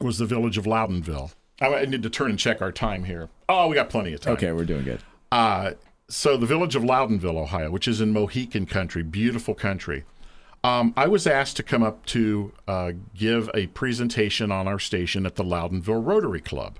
was 0.00 0.18
the 0.18 0.26
village 0.26 0.58
of 0.58 0.64
Loudonville. 0.64 1.32
I, 1.60 1.84
need 1.84 2.02
to 2.02 2.10
turn 2.10 2.30
and 2.30 2.38
check 2.38 2.60
our 2.60 2.72
time 2.72 3.04
here. 3.04 3.28
Oh, 3.48 3.68
we 3.68 3.76
got 3.76 3.88
plenty 3.88 4.12
of 4.12 4.20
time. 4.20 4.32
Okay, 4.34 4.50
we're 4.52 4.64
doing 4.64 4.84
good. 4.84 5.00
Uh, 5.30 5.72
so 6.08 6.36
the 6.36 6.46
village 6.46 6.74
of 6.74 6.82
Loudonville, 6.82 7.38
Ohio, 7.38 7.70
which 7.70 7.86
is 7.86 8.00
in 8.00 8.12
Mohican 8.12 8.66
country, 8.66 9.02
beautiful 9.02 9.54
country. 9.54 10.04
Um, 10.62 10.94
I 10.96 11.08
was 11.08 11.26
asked 11.26 11.56
to 11.58 11.62
come 11.62 11.82
up 11.82 12.04
to 12.06 12.52
uh, 12.66 12.92
give 13.14 13.50
a 13.54 13.66
presentation 13.68 14.50
on 14.50 14.66
our 14.66 14.78
station 14.78 15.26
at 15.26 15.36
the 15.36 15.44
Loudonville 15.44 16.04
Rotary 16.04 16.40
Club. 16.40 16.78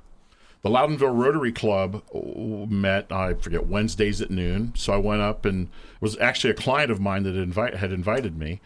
The 0.64 0.70
Loudonville 0.70 1.14
Rotary 1.14 1.52
Club 1.52 2.02
uh, 2.14 2.66
met, 2.72 3.12
I 3.12 3.34
forget, 3.34 3.66
Wednesdays 3.66 4.22
at 4.22 4.30
noon. 4.30 4.72
So 4.74 4.94
I 4.94 4.96
went 4.96 5.20
up 5.20 5.44
and 5.44 5.68
was 6.00 6.18
actually 6.18 6.52
a 6.52 6.54
client 6.54 6.90
of 6.90 6.98
mine 6.98 7.24
that 7.24 7.36
invite, 7.36 7.74
had 7.74 7.92
invited 7.92 8.38
me. 8.38 8.62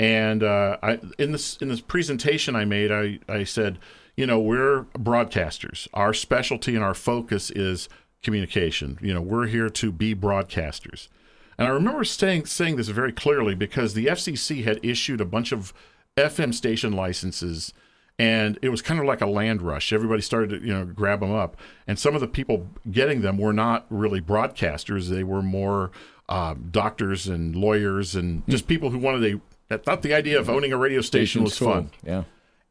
And 0.00 0.42
uh, 0.42 0.78
I, 0.82 0.98
in 1.18 1.32
this 1.32 1.58
in 1.58 1.68
this 1.68 1.82
presentation 1.82 2.56
I 2.56 2.64
made, 2.64 2.90
I, 2.90 3.18
I 3.28 3.44
said, 3.44 3.78
you 4.16 4.26
know, 4.26 4.40
we're 4.40 4.84
broadcasters. 4.94 5.88
Our 5.92 6.14
specialty 6.14 6.74
and 6.74 6.82
our 6.82 6.94
focus 6.94 7.50
is 7.50 7.90
communication. 8.22 8.98
You 9.02 9.12
know, 9.12 9.20
we're 9.20 9.46
here 9.46 9.68
to 9.68 9.92
be 9.92 10.14
broadcasters. 10.14 11.08
And 11.58 11.68
I 11.68 11.70
remember 11.70 12.02
saying 12.04 12.46
saying 12.46 12.76
this 12.76 12.88
very 12.88 13.12
clearly 13.12 13.54
because 13.54 13.92
the 13.92 14.06
FCC 14.06 14.64
had 14.64 14.80
issued 14.82 15.20
a 15.20 15.26
bunch 15.26 15.52
of 15.52 15.74
FM 16.16 16.54
station 16.54 16.94
licenses, 16.94 17.74
and 18.18 18.58
it 18.62 18.68
was 18.68 18.82
kind 18.82 19.00
of 19.00 19.06
like 19.06 19.20
a 19.20 19.26
land 19.26 19.62
rush. 19.62 19.92
Everybody 19.92 20.22
started 20.22 20.50
to 20.50 20.66
you 20.66 20.72
know 20.72 20.84
grab 20.84 21.20
them 21.20 21.32
up, 21.32 21.56
and 21.86 21.98
some 21.98 22.14
of 22.14 22.20
the 22.20 22.28
people 22.28 22.68
getting 22.90 23.22
them 23.22 23.38
were 23.38 23.52
not 23.52 23.86
really 23.90 24.20
broadcasters. 24.20 25.08
They 25.08 25.24
were 25.24 25.42
more 25.42 25.90
um, 26.28 26.68
doctors 26.70 27.26
and 27.26 27.54
lawyers 27.54 28.14
and 28.14 28.42
just 28.48 28.66
people 28.66 28.90
who 28.90 28.98
wanted 28.98 29.40
a. 29.70 29.78
thought 29.78 30.02
the 30.02 30.14
idea 30.14 30.38
of 30.38 30.48
owning 30.48 30.72
a 30.72 30.76
radio 30.76 31.00
station 31.00 31.42
was 31.42 31.58
fun. 31.58 31.90
Yeah. 32.04 32.24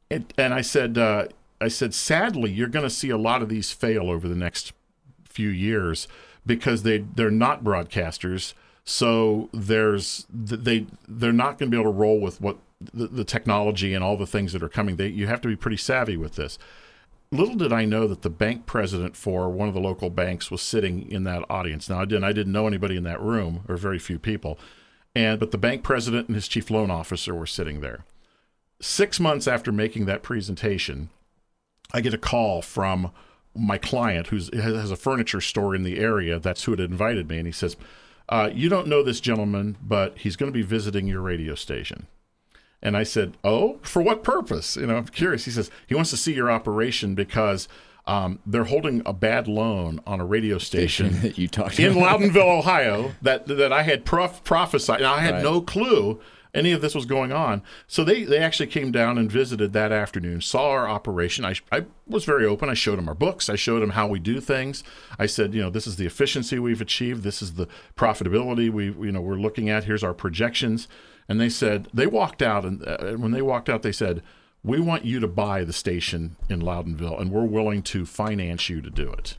And, 0.10 0.34
and 0.38 0.54
I 0.54 0.62
said, 0.62 0.97
uh, 0.97 1.27
I 1.62 1.67
said, 1.67 1.93
sadly, 1.93 2.51
you're 2.51 2.67
going 2.67 2.84
to 2.84 2.89
see 2.89 3.10
a 3.10 3.17
lot 3.17 3.41
of 3.41 3.49
these 3.49 3.71
fail 3.71 4.10
over 4.10 4.27
the 4.27 4.36
next 4.36 4.73
few 5.25 5.49
years 5.49 6.08
because 6.45 6.84
they 6.84 6.99
they're 6.99 7.32
not 7.32 7.63
broadcasters. 7.63 8.54
So 8.84 9.50
there's 9.54 10.26
they 10.30 10.88
they're 11.08 11.32
not 11.32 11.60
going 11.60 11.72
to 11.72 11.76
be 11.76 11.82
able 11.82 11.91
to 11.91 11.98
roll 11.98 12.20
with 12.20 12.41
what 12.41 12.58
the, 12.94 13.08
the 13.08 13.24
technology 13.24 13.94
and 13.94 14.04
all 14.04 14.17
the 14.17 14.26
things 14.26 14.54
that 14.54 14.63
are 14.63 14.70
coming. 14.70 14.96
They 14.96 15.08
you 15.08 15.28
have 15.28 15.41
to 15.41 15.48
be 15.48 15.56
pretty 15.56 15.78
savvy 15.78 16.17
with 16.17 16.36
this. 16.36 16.58
Little 17.32 17.56
did 17.56 17.72
I 17.72 17.86
know 17.86 18.08
that 18.08 18.24
the 18.24 18.30
bank 18.30 18.65
president 18.65 19.15
for 19.15 19.50
one 19.50 19.70
of 19.70 19.74
the 19.74 19.80
local 19.80 20.10
banks 20.10 20.52
was 20.52 20.62
sitting 20.62 21.10
in 21.10 21.24
that 21.24 21.46
audience. 21.50 21.89
Now 21.89 22.02
I 22.02 22.06
didn't 22.06 22.26
I 22.26 22.34
didn't 22.34 22.54
know 22.54 22.67
anybody 22.67 22.98
in 22.98 23.04
that 23.04 23.22
room 23.22 23.63
or 23.70 23.78
very 23.78 24.00
few 24.00 24.20
people, 24.20 24.60
and 25.15 25.39
but 25.39 25.52
the 25.52 25.58
bank 25.58 25.84
president 25.84 26.28
and 26.28 26.36
his 26.36 26.48
chief 26.48 26.70
loan 26.70 26.91
officer 26.91 27.34
were 27.36 27.46
sitting 27.46 27.82
there. 27.82 28.04
Six 28.82 29.20
months 29.20 29.48
after 29.48 29.72
making 29.72 30.06
that 30.06 30.24
presentation, 30.24 31.10
I 31.94 32.02
get 32.02 32.15
a 32.15 32.17
call 32.17 32.63
from 32.63 33.12
my 33.56 33.78
client 33.78 34.28
who 34.28 34.38
has 34.38 34.91
a 34.91 34.96
furniture 34.96 35.41
store 35.41 35.76
in 35.76 35.84
the 35.84 36.00
area. 36.00 36.39
That's 36.39 36.63
who 36.63 36.72
had 36.72 36.80
invited 36.80 37.30
me, 37.30 37.38
and 37.38 37.46
he 37.46 37.52
says, 37.52 37.76
uh, 38.29 38.49
"You 38.53 38.69
don't 38.69 38.88
know 38.88 39.03
this 39.03 39.19
gentleman, 39.19 39.77
but 39.81 40.17
he's 40.19 40.36
going 40.36 40.51
to 40.51 40.57
be 40.57 40.63
visiting 40.63 41.07
your 41.07 41.21
radio 41.21 41.55
station." 41.55 42.07
And 42.81 42.97
I 42.97 43.03
said, 43.03 43.38
"Oh, 43.43 43.79
for 43.84 44.01
what 44.01 44.23
purpose?" 44.23 44.75
You 44.75 44.88
know, 44.88 44.95
I'm 44.97 45.05
curious. 45.07 45.45
He 45.45 45.51
says 45.51 45.69
he 45.88 45.95
wants 45.95 46.10
to 46.12 46.17
see 46.17 46.34
your 46.34 46.49
operation 46.51 47.13
because 47.15 47.67
um, 48.07 48.39
they're 48.45 48.63
holding 48.63 49.03
a 49.05 49.13
bad 49.13 49.47
loan 49.47 49.99
on 50.07 50.19
a 50.19 50.25
radio 50.25 50.57
station 50.57 51.19
that 51.21 51.38
you 51.38 51.47
talked 51.47 51.79
in 51.79 51.91
about. 51.91 52.19
Loudonville, 52.19 52.60
Ohio, 52.60 53.13
that 53.21 53.45
that 53.47 53.71
I 53.71 53.84
had 53.84 54.05
prof- 54.05 54.43
prophesied. 54.43 55.01
Now 55.01 55.13
I 55.13 55.19
had 55.19 55.36
Right. 55.36 55.43
no 55.43 55.62
clue 55.62 56.19
any 56.53 56.71
of 56.73 56.81
this 56.81 56.93
was 56.93 57.05
going 57.05 57.31
on. 57.31 57.61
So 57.87 58.03
they 58.03 58.23
they 58.23 58.39
actually 58.39 58.67
came 58.67 58.91
down 58.91 59.17
and 59.17 59.31
visited 59.31 59.73
that 59.73 59.91
afternoon, 59.91 60.41
saw 60.41 60.69
our 60.71 60.87
operation. 60.87 61.45
I 61.45 61.55
I 61.71 61.85
was 62.07 62.25
very 62.25 62.45
open. 62.45 62.69
I 62.69 62.73
showed 62.73 62.97
them 62.97 63.07
our 63.07 63.15
books. 63.15 63.49
I 63.49 63.55
showed 63.55 63.81
them 63.81 63.91
how 63.91 64.07
we 64.07 64.19
do 64.19 64.39
things. 64.41 64.83
I 65.17 65.25
said, 65.27 65.53
you 65.53 65.61
know, 65.61 65.69
this 65.69 65.87
is 65.87 65.95
the 65.95 66.05
efficiency 66.05 66.59
we've 66.59 66.81
achieved. 66.81 67.23
This 67.23 67.41
is 67.41 67.53
the 67.53 67.67
profitability 67.95 68.69
we 68.71 68.85
you 68.85 69.11
know 69.11 69.21
we're 69.21 69.35
looking 69.35 69.69
at. 69.69 69.85
Here's 69.85 70.03
our 70.03 70.13
projections. 70.13 70.87
And 71.29 71.39
they 71.39 71.49
said 71.49 71.87
they 71.93 72.07
walked 72.07 72.41
out, 72.41 72.65
and 72.65 72.85
uh, 72.85 73.13
when 73.13 73.31
they 73.31 73.41
walked 73.41 73.69
out, 73.69 73.81
they 73.83 73.91
said. 73.93 74.21
We 74.63 74.79
want 74.79 75.05
you 75.05 75.19
to 75.21 75.27
buy 75.27 75.63
the 75.63 75.73
station 75.73 76.35
in 76.47 76.61
Loudonville, 76.61 77.19
and 77.19 77.31
we're 77.31 77.45
willing 77.45 77.81
to 77.81 78.05
finance 78.05 78.69
you 78.69 78.79
to 78.81 78.91
do 78.91 79.11
it 79.11 79.35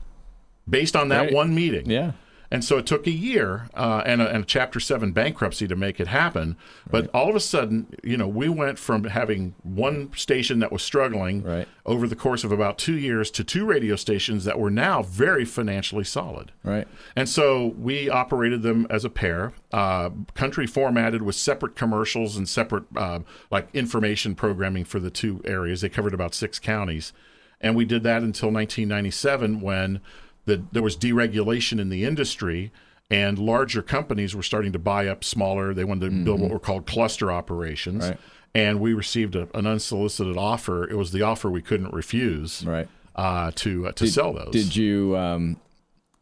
based 0.69 0.97
on 0.97 1.07
that 1.07 1.21
Right. 1.27 1.33
one 1.33 1.55
meeting. 1.55 1.89
Yeah. 1.89 2.11
And 2.53 2.63
so 2.63 2.77
it 2.77 2.85
took 2.85 3.07
a 3.07 3.11
year 3.11 3.67
uh, 3.73 4.03
and, 4.05 4.21
a, 4.21 4.29
and 4.29 4.43
a 4.43 4.45
Chapter 4.45 4.79
7 4.79 5.11
bankruptcy 5.11 5.67
to 5.67 5.75
make 5.75 5.99
it 5.99 6.07
happen. 6.07 6.55
But 6.87 7.09
all 7.11 7.27
of 7.27 7.35
a 7.35 7.39
sudden, 7.39 7.87
you 8.03 8.15
know, 8.15 8.27
we 8.27 8.47
went 8.47 8.77
from 8.77 9.05
having 9.05 9.55
one 9.63 10.13
station 10.15 10.59
that 10.59 10.71
was 10.71 10.83
struggling 10.83 11.41
Right. 11.41 11.67
over 11.83 12.07
the 12.07 12.15
course 12.15 12.43
of 12.43 12.51
about 12.51 12.77
two 12.77 12.95
years 12.95 13.31
to 13.31 13.43
two 13.43 13.65
radio 13.65 13.95
stations 13.95 14.45
that 14.45 14.59
were 14.59 14.69
now 14.69 15.01
very 15.01 15.45
financially 15.45 16.03
solid. 16.03 16.51
Right. 16.63 16.87
And 17.15 17.27
so 17.27 17.73
we 17.75 18.07
operated 18.07 18.61
them 18.61 18.85
as 18.87 19.03
a 19.03 19.09
pair, 19.09 19.53
uh, 19.71 20.11
country 20.35 20.67
formatted 20.67 21.23
with 21.23 21.35
separate 21.35 21.75
commercials 21.75 22.37
and 22.37 22.47
separate 22.47 22.83
uh, 22.95 23.21
like 23.49 23.67
information 23.73 24.35
programming 24.35 24.85
for 24.85 24.99
the 24.99 25.09
two 25.09 25.41
areas. 25.43 25.81
They 25.81 25.89
covered 25.89 26.13
about 26.13 26.35
six 26.35 26.59
counties, 26.59 27.13
and 27.59 27.75
we 27.75 27.83
did 27.85 28.03
that 28.03 28.21
until 28.21 28.51
1997 28.51 29.59
when 29.59 30.01
the, 30.45 30.63
there 30.71 30.83
was 30.83 30.95
deregulation 30.97 31.79
in 31.79 31.89
the 31.89 32.03
industry. 32.05 32.71
And 33.11 33.37
larger 33.37 33.81
companies 33.83 34.35
were 34.35 34.41
starting 34.43 34.71
to 34.71 34.79
buy 34.79 35.07
up 35.07 35.23
smaller. 35.23 35.73
They 35.73 35.83
wanted 35.83 36.09
to 36.09 36.23
build 36.23 36.39
what 36.41 36.49
were 36.49 36.57
called 36.59 36.87
cluster 36.87 37.31
operations. 37.31 38.07
Right. 38.09 38.17
And 38.55 38.79
we 38.79 38.93
received 38.93 39.35
a, 39.35 39.47
an 39.55 39.67
unsolicited 39.67 40.37
offer. 40.37 40.89
It 40.89 40.95
was 40.95 41.11
the 41.11 41.21
offer 41.21 41.49
we 41.49 41.61
couldn't 41.61 41.93
refuse 41.93 42.63
Right. 42.65 42.87
uh, 43.15 43.51
to 43.55 43.87
uh, 43.87 43.91
to 43.93 44.07
sell 44.07 44.33
those. 44.33 44.51
Did 44.51 44.75
you 44.75 45.15
um 45.17 45.57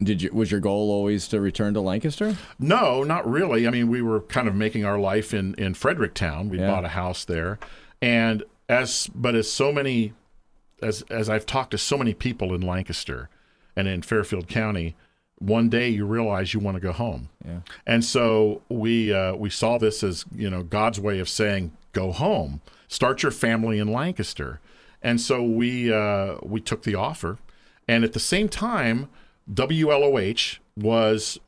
did 0.01 0.21
you 0.21 0.31
was 0.33 0.49
your 0.51 0.59
goal 0.59 0.89
always 0.91 1.27
to 1.29 1.39
return 1.39 1.73
to 1.75 1.81
Lancaster? 1.81 2.35
No, 2.59 3.03
not 3.03 3.29
really. 3.29 3.67
I 3.67 3.69
mean, 3.69 3.87
we 3.89 4.01
were 4.01 4.21
kind 4.21 4.47
of 4.47 4.55
making 4.55 4.83
our 4.83 4.97
life 4.99 5.33
in 5.33 5.53
in 5.55 5.75
Fredericktown. 5.75 6.49
We 6.49 6.57
Yeah. 6.59 6.67
bought 6.71 6.83
a 6.83 6.89
house 6.89 7.23
there, 7.23 7.59
and 8.01 8.43
as 8.67 9.09
but 9.13 9.35
as 9.35 9.49
so 9.51 9.71
many 9.71 10.13
as 10.81 11.03
as 11.03 11.29
I've 11.29 11.45
talked 11.45 11.71
to 11.71 11.77
so 11.77 11.97
many 11.97 12.13
people 12.13 12.53
in 12.55 12.61
Lancaster 12.61 13.29
and 13.75 13.87
in 13.87 14.01
Fairfield 14.01 14.47
County, 14.47 14.95
one 15.39 15.69
day 15.69 15.89
you 15.89 16.05
realize 16.05 16.53
you 16.53 16.59
want 16.59 16.75
to 16.75 16.81
go 16.81 16.91
home. 16.91 17.29
Yeah. 17.45 17.59
And 17.85 18.05
so 18.05 18.61
we 18.69 19.13
uh, 19.13 19.35
we 19.35 19.49
saw 19.49 19.77
this 19.77 20.03
as 20.03 20.25
you 20.35 20.49
know 20.49 20.63
God's 20.63 20.99
way 20.99 21.19
of 21.19 21.27
saying 21.29 21.71
go 21.93 22.11
home, 22.11 22.61
start 22.87 23.23
your 23.23 23.31
family 23.31 23.79
in 23.79 23.91
Lancaster, 23.91 24.59
and 25.01 25.19
so 25.19 25.43
we 25.43 25.91
uh, 25.91 26.35
we 26.43 26.61
took 26.61 26.83
the 26.83 26.95
offer, 26.95 27.37
and 27.87 28.03
at 28.03 28.13
the 28.13 28.19
same 28.19 28.49
time, 28.49 29.09
WLOH 29.51 30.59
was 30.77 31.39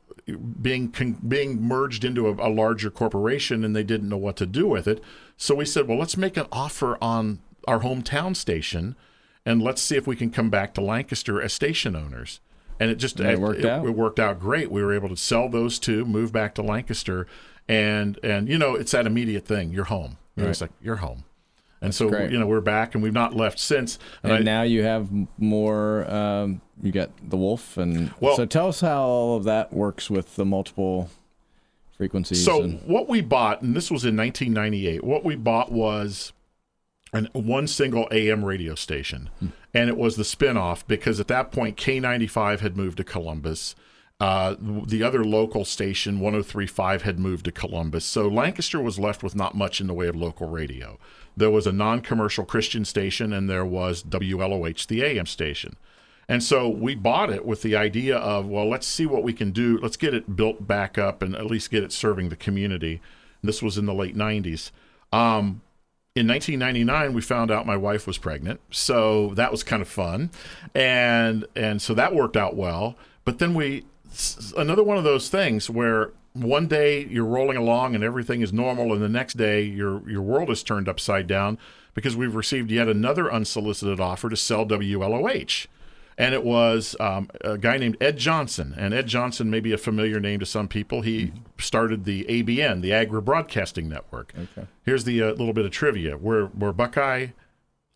being 0.60 0.90
con- 0.90 1.20
being 1.26 1.62
merged 1.62 2.04
into 2.04 2.28
a, 2.28 2.32
a 2.32 2.50
larger 2.50 2.90
corporation, 2.90 3.64
and 3.64 3.76
they 3.76 3.84
didn't 3.84 4.08
know 4.08 4.16
what 4.16 4.36
to 4.36 4.46
do 4.46 4.66
with 4.66 4.88
it. 4.88 5.02
So 5.36 5.54
we 5.54 5.64
said, 5.64 5.86
well, 5.86 5.98
let's 5.98 6.16
make 6.16 6.36
an 6.36 6.46
offer 6.50 6.96
on 7.00 7.40
our 7.66 7.80
hometown 7.80 8.36
station, 8.36 8.96
and 9.46 9.62
let's 9.62 9.82
see 9.82 9.96
if 9.96 10.06
we 10.06 10.16
can 10.16 10.30
come 10.30 10.50
back 10.50 10.74
to 10.74 10.80
Lancaster 10.80 11.40
as 11.40 11.52
station 11.52 11.94
owners. 11.96 12.40
And 12.80 12.90
it 12.90 12.96
just 12.96 13.20
And 13.20 13.30
it 13.30 13.38
worked 13.40 13.64
out. 13.64 13.86
it 13.86 13.90
worked 13.90 14.18
out 14.18 14.40
great. 14.40 14.70
We 14.70 14.82
were 14.82 14.92
able 14.92 15.08
to 15.08 15.16
sell 15.16 15.48
those 15.48 15.78
two, 15.78 16.04
move 16.04 16.32
back 16.32 16.54
to 16.56 16.62
Lancaster, 16.62 17.26
and 17.68 18.18
and 18.24 18.48
you 18.48 18.58
know 18.58 18.74
it's 18.74 18.92
that 18.92 19.06
immediate 19.06 19.44
thing. 19.46 19.70
You're 19.70 19.84
home. 19.84 20.18
You 20.36 20.42
know, 20.42 20.50
it's 20.50 20.60
like 20.60 20.72
you're 20.82 20.96
home, 20.96 21.22
and 21.80 21.94
so 21.94 22.08
great. 22.08 22.32
you 22.32 22.38
know 22.40 22.46
we're 22.48 22.60
back, 22.60 22.94
and 22.94 23.02
we've 23.02 23.12
not 23.12 23.36
left 23.36 23.60
since. 23.60 23.98
And, 24.24 24.32
I- 24.32 24.38
now 24.40 24.62
you 24.62 24.82
have 24.82 25.08
more. 25.38 26.10
Um, 26.12 26.60
you 26.82 26.90
got 26.90 27.10
the 27.22 27.36
wolf, 27.36 27.76
and 27.78 28.12
Well- 28.18 28.34
so 28.34 28.44
tell 28.44 28.66
us 28.66 28.80
how 28.80 29.04
all 29.04 29.36
of 29.36 29.44
that 29.44 29.72
works 29.72 30.10
with 30.10 30.34
the 30.34 30.44
multiple 30.44 31.10
frequencies. 31.96 32.44
So 32.44 32.62
and, 32.64 32.82
what 32.88 33.08
we 33.08 33.20
bought, 33.20 33.62
and 33.62 33.76
this 33.76 33.88
was 33.88 34.04
in 34.04 34.16
1998. 34.16 35.04
What 35.04 35.24
we 35.24 35.36
bought 35.36 35.70
was 35.70 36.32
an 37.14 37.28
one 37.32 37.66
single 37.66 38.08
AM 38.10 38.44
radio 38.44 38.74
station, 38.74 39.30
and 39.72 39.88
it 39.88 39.96
was 39.96 40.16
the 40.16 40.24
spinoff 40.24 40.82
because 40.86 41.20
at 41.20 41.28
that 41.28 41.52
point 41.52 41.76
K95 41.76 42.60
had 42.60 42.76
moved 42.76 42.98
to 42.98 43.04
Columbus. 43.04 43.74
Uh, 44.20 44.54
the 44.60 45.02
other 45.02 45.24
local 45.24 45.64
station, 45.64 46.20
1035, 46.20 47.02
had 47.02 47.18
moved 47.18 47.44
to 47.46 47.52
Columbus. 47.52 48.04
So 48.04 48.28
Lancaster 48.28 48.80
was 48.80 48.98
left 48.98 49.22
with 49.22 49.34
not 49.34 49.56
much 49.56 49.80
in 49.80 49.86
the 49.86 49.94
way 49.94 50.06
of 50.06 50.14
local 50.14 50.48
radio. 50.48 50.98
There 51.36 51.50
was 51.50 51.66
a 51.66 51.72
non 51.72 52.00
commercial 52.00 52.44
Christian 52.44 52.84
station, 52.84 53.32
and 53.32 53.48
there 53.48 53.64
was 53.64 54.02
WLOH, 54.02 54.86
the 54.86 55.02
AM 55.02 55.26
station. 55.26 55.76
And 56.28 56.42
so 56.42 56.68
we 56.68 56.94
bought 56.94 57.30
it 57.30 57.44
with 57.44 57.62
the 57.62 57.76
idea 57.76 58.16
of, 58.16 58.46
well, 58.46 58.68
let's 58.68 58.86
see 58.86 59.04
what 59.06 59.22
we 59.22 59.32
can 59.32 59.50
do. 59.50 59.78
Let's 59.82 59.96
get 59.96 60.14
it 60.14 60.36
built 60.36 60.66
back 60.66 60.96
up 60.96 61.20
and 61.22 61.34
at 61.34 61.46
least 61.46 61.70
get 61.70 61.82
it 61.82 61.92
serving 61.92 62.30
the 62.30 62.36
community. 62.36 63.02
This 63.42 63.62
was 63.62 63.76
in 63.76 63.84
the 63.84 63.92
late 63.92 64.16
90s. 64.16 64.70
Um, 65.12 65.60
in 66.14 66.28
1999, 66.28 67.12
we 67.12 67.20
found 67.20 67.50
out 67.50 67.66
my 67.66 67.76
wife 67.76 68.06
was 68.06 68.18
pregnant, 68.18 68.60
so 68.70 69.34
that 69.34 69.50
was 69.50 69.64
kind 69.64 69.82
of 69.82 69.88
fun, 69.88 70.30
and 70.72 71.44
and 71.56 71.82
so 71.82 71.92
that 71.94 72.14
worked 72.14 72.36
out 72.36 72.54
well. 72.54 72.96
But 73.24 73.40
then 73.40 73.52
we 73.52 73.84
another 74.56 74.84
one 74.84 74.96
of 74.96 75.02
those 75.02 75.28
things 75.28 75.68
where 75.68 76.12
one 76.32 76.68
day 76.68 77.04
you're 77.06 77.24
rolling 77.24 77.56
along 77.56 77.96
and 77.96 78.04
everything 78.04 78.42
is 78.42 78.52
normal, 78.52 78.92
and 78.92 79.02
the 79.02 79.08
next 79.08 79.36
day 79.36 79.62
your 79.62 80.08
your 80.08 80.22
world 80.22 80.50
is 80.50 80.62
turned 80.62 80.88
upside 80.88 81.26
down 81.26 81.58
because 81.94 82.16
we've 82.16 82.36
received 82.36 82.70
yet 82.70 82.86
another 82.86 83.32
unsolicited 83.32 83.98
offer 83.98 84.28
to 84.28 84.36
sell 84.36 84.64
WLOH 84.64 85.66
and 86.16 86.34
it 86.34 86.44
was 86.44 86.94
um, 87.00 87.28
a 87.42 87.58
guy 87.58 87.76
named 87.76 87.96
Ed 88.00 88.16
Johnson. 88.18 88.74
And 88.76 88.94
Ed 88.94 89.06
Johnson 89.06 89.50
may 89.50 89.60
be 89.60 89.72
a 89.72 89.78
familiar 89.78 90.20
name 90.20 90.40
to 90.40 90.46
some 90.46 90.68
people. 90.68 91.02
He 91.02 91.32
started 91.58 92.04
the 92.04 92.24
ABN, 92.28 92.80
the 92.82 92.92
Agri 92.92 93.20
Broadcasting 93.20 93.88
Network. 93.88 94.32
Okay. 94.36 94.66
Here's 94.84 95.04
the 95.04 95.22
uh, 95.22 95.26
little 95.30 95.52
bit 95.52 95.64
of 95.64 95.70
trivia: 95.70 96.16
where 96.16 96.46
where 96.46 96.72
Buckeye 96.72 97.28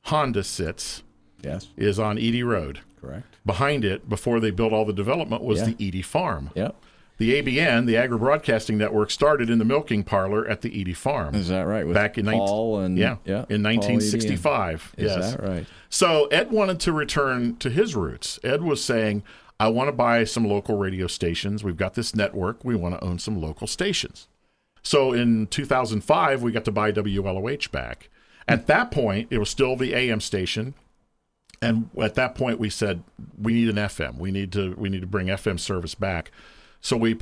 Honda 0.05 0.43
sits 0.45 1.03
yes, 1.43 1.69
is 1.77 1.99
on 1.99 2.19
Edie 2.19 2.43
Road. 2.43 2.81
correct. 3.01 3.37
Behind 3.47 3.85
it, 3.85 4.09
before 4.09 4.41
they 4.41 4.51
built 4.51 4.73
all 4.73 4.85
the 4.85 4.93
development, 4.93 5.43
was 5.43 5.61
Yeah. 5.61 5.67
the 5.77 5.89
Edie 5.89 6.03
Farm. 6.03 6.51
Yep. 6.55 6.77
The 7.19 7.43
ABN, 7.43 7.87
the 7.87 7.97
Agri 7.97 8.17
Broadcasting 8.17 8.79
Network, 8.79 9.11
started 9.11 9.51
in 9.51 9.59
the 9.59 9.65
milking 9.65 10.05
parlor 10.05 10.47
at 10.47 10.63
the 10.63 10.81
Edie 10.81 10.95
Farm 10.95 11.35
Is 11.35 11.49
that 11.49 11.63
right? 11.63 11.85
With 11.85 11.95
back 11.95 12.17
in 12.17 12.25
19 12.27 12.41
Paul 12.41 12.79
and 12.79 12.97
yeah, 12.97 13.17
yeah, 13.25 13.45
in 13.49 13.63
Paul 13.65 13.73
Eady 13.73 13.79
1965. 13.79 14.95
Is 14.97 15.05
yes. 15.05 15.33
that 15.33 15.43
right? 15.43 15.67
So 15.91 16.27
Ed 16.27 16.53
wanted 16.53 16.79
to 16.81 16.93
return 16.93 17.57
to 17.57 17.71
his 17.71 17.97
roots. 17.97 18.39
Ed 18.45 18.63
was 18.63 18.85
saying, 18.85 19.25
I 19.59 19.69
want 19.69 19.89
to 19.89 19.93
buy 19.93 20.23
some 20.23 20.45
local 20.45 20.79
radio 20.79 21.09
stations. 21.09 21.65
We've 21.65 21.77
got 21.77 21.95
this 21.95 22.15
network. 22.15 22.65
We 22.65 22.77
want 22.77 22.95
to 22.95 23.05
own 23.05 23.19
some 23.19 23.41
local 23.41 23.67
stations. 23.67 24.29
So 24.85 25.13
in 25.13 25.49
2005, 25.49 26.43
we 26.43 26.53
got 26.53 26.65
to 26.67 26.73
buy 26.73 26.93
WLOH 26.93 27.71
back. 27.73 28.11
At 28.47 28.69
that 28.69 28.93
point, 28.93 29.27
it 29.31 29.39
was 29.39 29.51
still 29.51 29.77
the 29.77 29.93
AM 29.93 30.21
station. 30.21 30.75
And 31.61 31.91
at 32.01 32.15
that 32.15 32.37
point, 32.37 32.61
we 32.61 32.71
said 32.71 33.03
we 33.37 33.53
need 33.53 33.69
an 33.69 33.77
FM. 33.77 34.19
We 34.19 34.31
need 34.31 34.53
to 34.53 34.75
we 34.79 34.89
need 34.89 35.01
to 35.01 35.09
bring 35.09 35.27
FM 35.27 35.59
service 35.59 35.97
back. 35.97 36.31
So 36.81 36.97
we, 36.97 37.19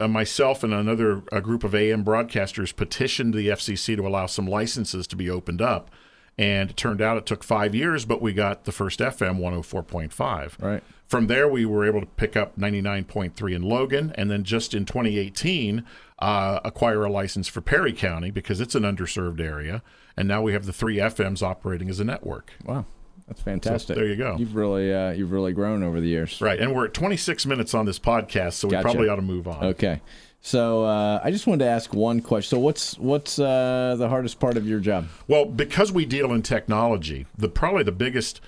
uh, 0.00 0.08
myself 0.08 0.64
and 0.64 0.74
another 0.74 1.22
a 1.30 1.40
group 1.40 1.62
of 1.64 1.74
AM 1.74 2.04
broadcasters 2.04 2.74
petitioned 2.74 3.32
the 3.34 3.48
FCC 3.48 3.96
to 3.96 4.06
allow 4.06 4.26
some 4.26 4.46
licenses 4.46 5.06
to 5.08 5.16
be 5.16 5.30
opened 5.30 5.62
up, 5.62 5.90
And 6.36 6.70
it 6.70 6.76
turned 6.76 7.00
out 7.00 7.16
it 7.16 7.26
took 7.26 7.44
five 7.44 7.74
years, 7.76 8.04
but 8.04 8.20
we 8.20 8.32
got 8.32 8.64
the 8.64 8.72
first 8.72 8.98
FM 8.98 9.38
104.5. 9.38 10.60
Right. 10.60 10.82
From 11.06 11.28
there, 11.28 11.46
we 11.48 11.64
were 11.64 11.86
able 11.86 12.00
to 12.00 12.06
pick 12.06 12.36
up 12.36 12.58
99.3 12.58 13.54
in 13.54 13.62
Logan, 13.62 14.12
and 14.16 14.30
then 14.30 14.42
just 14.42 14.74
in 14.74 14.84
2018, 14.84 15.84
uh, 16.18 16.60
acquire 16.64 17.04
a 17.04 17.10
license 17.10 17.46
for 17.46 17.60
Perry 17.60 17.92
County 17.92 18.32
because 18.32 18.60
it's 18.60 18.74
an 18.74 18.82
underserved 18.82 19.40
area. 19.40 19.82
And 20.16 20.26
now 20.26 20.42
we 20.42 20.52
have 20.52 20.66
the 20.66 20.72
three 20.72 20.96
FMs 20.96 21.42
operating 21.42 21.88
as 21.88 22.00
a 22.00 22.04
network. 22.04 22.52
Wow. 22.64 22.86
That's 23.26 23.40
fantastic. 23.40 23.96
there 23.96 24.06
you 24.06 24.16
go. 24.16 24.36
You've 24.38 24.54
really 24.54 24.92
uh, 24.92 25.12
you've 25.12 25.32
really 25.32 25.52
grown 25.52 25.82
over 25.82 26.00
the 26.00 26.08
years. 26.08 26.40
Right. 26.40 26.60
And 26.60 26.74
we're 26.74 26.86
at 26.86 26.94
26 26.94 27.46
minutes 27.46 27.74
on 27.74 27.86
this 27.86 27.98
podcast, 27.98 28.54
so 28.54 28.68
we 28.68 28.76
probably 28.76 29.08
ought 29.08 29.16
to 29.16 29.22
move 29.22 29.48
on. 29.48 29.64
Okay. 29.64 30.00
So 30.40 30.84
uh, 30.84 31.22
I 31.24 31.30
just 31.30 31.46
wanted 31.46 31.64
to 31.64 31.70
ask 31.70 31.94
one 31.94 32.20
question. 32.20 32.56
So 32.56 32.60
what's 32.60 32.98
what's 32.98 33.38
uh, 33.38 33.96
the 33.98 34.10
hardest 34.10 34.38
part 34.38 34.58
of 34.58 34.68
your 34.68 34.78
job? 34.78 35.06
Well, 35.26 35.46
because 35.46 35.90
we 35.90 36.04
deal 36.04 36.32
in 36.32 36.42
technology, 36.42 37.26
the 37.36 37.48
probably 37.48 37.82
the 37.82 37.92
biggest 37.92 38.42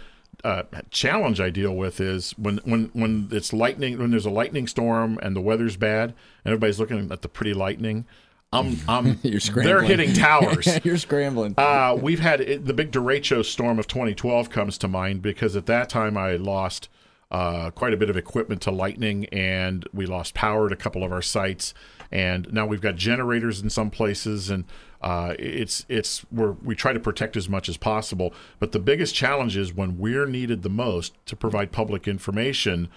uh, 0.44 0.64
challenge 0.90 1.40
I 1.40 1.48
deal 1.48 1.74
with 1.74 1.98
is 1.98 2.32
when 2.32 2.58
when 2.64 2.90
when 2.92 3.28
it's 3.32 3.54
lightning 3.54 3.98
when 3.98 4.10
there's 4.10 4.26
a 4.26 4.30
lightning 4.30 4.66
storm 4.66 5.18
and 5.22 5.34
the 5.34 5.40
weather's 5.40 5.76
bad 5.76 6.10
and 6.44 6.52
everybody's 6.52 6.78
looking 6.78 7.10
at 7.10 7.22
the 7.22 7.28
pretty 7.28 7.54
lightning. 7.54 8.04
I'm 8.52 8.78
I'm 8.88 9.18
You're 9.22 9.40
scrambling. 9.40 9.66
they're 9.66 9.82
hitting 9.82 10.12
towers. 10.12 10.68
You're 10.84 10.98
scrambling. 10.98 11.54
Uh, 11.58 11.96
we've 12.00 12.20
had 12.20 12.40
it, 12.40 12.64
the 12.64 12.74
big 12.74 12.92
derecho 12.92 13.44
storm 13.44 13.78
of 13.78 13.86
2012 13.86 14.50
comes 14.50 14.78
to 14.78 14.88
mind 14.88 15.22
because 15.22 15.56
at 15.56 15.66
that 15.66 15.88
time 15.88 16.16
I 16.16 16.36
lost 16.36 16.88
uh, 17.30 17.70
quite 17.70 17.92
a 17.92 17.96
bit 17.96 18.08
of 18.08 18.16
equipment 18.16 18.62
to 18.62 18.70
lightning 18.70 19.26
and 19.26 19.86
we 19.92 20.06
lost 20.06 20.34
power 20.34 20.66
at 20.66 20.72
a 20.72 20.76
couple 20.76 21.02
of 21.02 21.12
our 21.12 21.22
sites. 21.22 21.74
And 22.12 22.52
now 22.52 22.66
we've 22.66 22.80
got 22.80 22.94
generators 22.94 23.60
in 23.60 23.68
some 23.68 23.90
places, 23.90 24.48
and 24.48 24.64
uh, 25.02 25.34
it's 25.40 25.84
it's 25.88 26.24
we're, 26.30 26.52
we 26.52 26.76
try 26.76 26.92
to 26.92 27.00
protect 27.00 27.36
as 27.36 27.48
much 27.48 27.68
as 27.68 27.76
possible. 27.76 28.32
But 28.60 28.70
the 28.70 28.78
biggest 28.78 29.12
challenge 29.12 29.56
is 29.56 29.74
when 29.74 29.98
we're 29.98 30.26
needed 30.26 30.62
the 30.62 30.70
most 30.70 31.14
to 31.26 31.34
provide 31.34 31.72
public 31.72 32.06
information, 32.06 32.88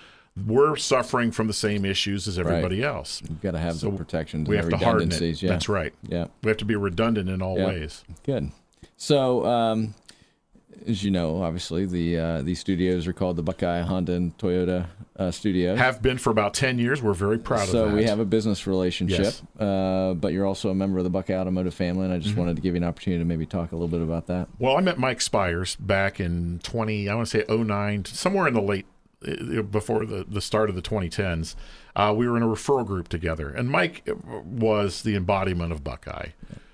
we're 0.46 0.76
suffering 0.76 1.32
from 1.32 1.48
the 1.48 1.54
same 1.54 1.86
issues 1.86 2.28
as 2.28 2.38
everybody 2.40 2.84
else. 2.84 3.22
You've 3.28 3.42
got 3.42 3.52
to 3.52 3.60
have 3.60 3.80
the 3.80 3.92
protections 3.92 4.48
We 4.48 4.58
have 4.58 4.70
to 4.70 4.78
harden 4.78 5.12
it. 5.12 5.42
Yeah. 5.42 5.50
That's 5.50 5.70
right. 5.70 5.94
Yeah. 6.08 6.28
We 6.44 6.50
have 6.50 6.58
to 6.58 6.66
be 6.66 6.76
redundant 6.76 7.30
in 7.30 7.42
all 7.42 7.58
Yeah. 7.58 7.68
ways. 7.68 8.04
Good. 8.26 8.52
So, 8.98 9.46
um, 9.46 9.94
as 10.88 11.04
you 11.04 11.12
know, 11.12 11.42
obviously 11.44 11.86
the 11.86 12.18
uh, 12.18 12.42
these 12.42 12.60
studios 12.60 13.06
are 13.08 13.14
called 13.14 13.36
the 13.36 13.44
Buckeye 13.44 13.82
Honda 13.82 14.14
and 14.14 14.38
Toyota 14.38 14.88
uh, 15.18 15.30
Studios. 15.32 15.78
have 15.78 16.02
been 16.02 16.18
for 16.18 16.30
about 16.30 16.54
10 16.54 16.80
years. 16.80 17.02
We're 17.02 17.14
very 17.14 17.38
proud 17.38 17.68
so 17.68 17.84
of 17.84 17.86
that. 17.88 17.92
So 17.92 17.96
we 17.98 18.06
have 18.06 18.20
a 18.20 18.26
business 18.26 18.66
relationship, 18.66 19.20
Yes. 19.20 19.44
uh, 19.60 20.14
but 20.14 20.32
you're 20.32 20.46
also 20.46 20.70
a 20.70 20.76
member 20.76 20.98
of 20.98 21.04
the 21.04 21.10
Buckeye 21.10 21.36
Automotive 21.36 21.74
family, 21.74 22.06
and 22.06 22.14
I 22.14 22.18
Mm-hmm. 22.18 22.24
just 22.24 22.38
wanted 22.38 22.56
to 22.56 22.62
give 22.62 22.76
you 22.76 22.78
an 22.78 22.86
opportunity 22.86 23.20
to 23.22 23.26
maybe 23.28 23.46
talk 23.46 23.74
a 23.74 23.76
little 23.76 23.90
bit 23.90 24.02
about 24.02 24.28
that. 24.28 24.48
well, 24.60 24.78
I 24.78 24.82
met 24.82 24.98
Mike 24.98 25.20
Spires 25.20 25.76
back 25.76 26.22
in 26.22 26.60
20, 26.64 27.10
I 27.10 27.16
want 27.16 27.28
to 27.28 27.38
say 27.40 27.46
09, 27.50 28.06
somewhere 28.06 28.48
in 28.48 28.54
the 28.54 28.62
late, 28.62 28.86
before 29.22 30.06
the, 30.06 30.26
the 30.28 30.42
start 30.42 30.70
of 30.70 30.76
the 30.76 30.82
2010s. 30.82 31.56
Uh, 31.96 32.14
we 32.16 32.28
were 32.28 32.38
in 32.38 32.44
a 32.44 32.48
referral 32.48 32.86
group 32.86 33.10
together, 33.10 33.50
and 33.50 33.70
Mike 33.70 34.08
was 34.46 35.02
the 35.02 35.16
embodiment 35.16 35.72
of 35.72 35.84
Buckeye. 35.84 36.30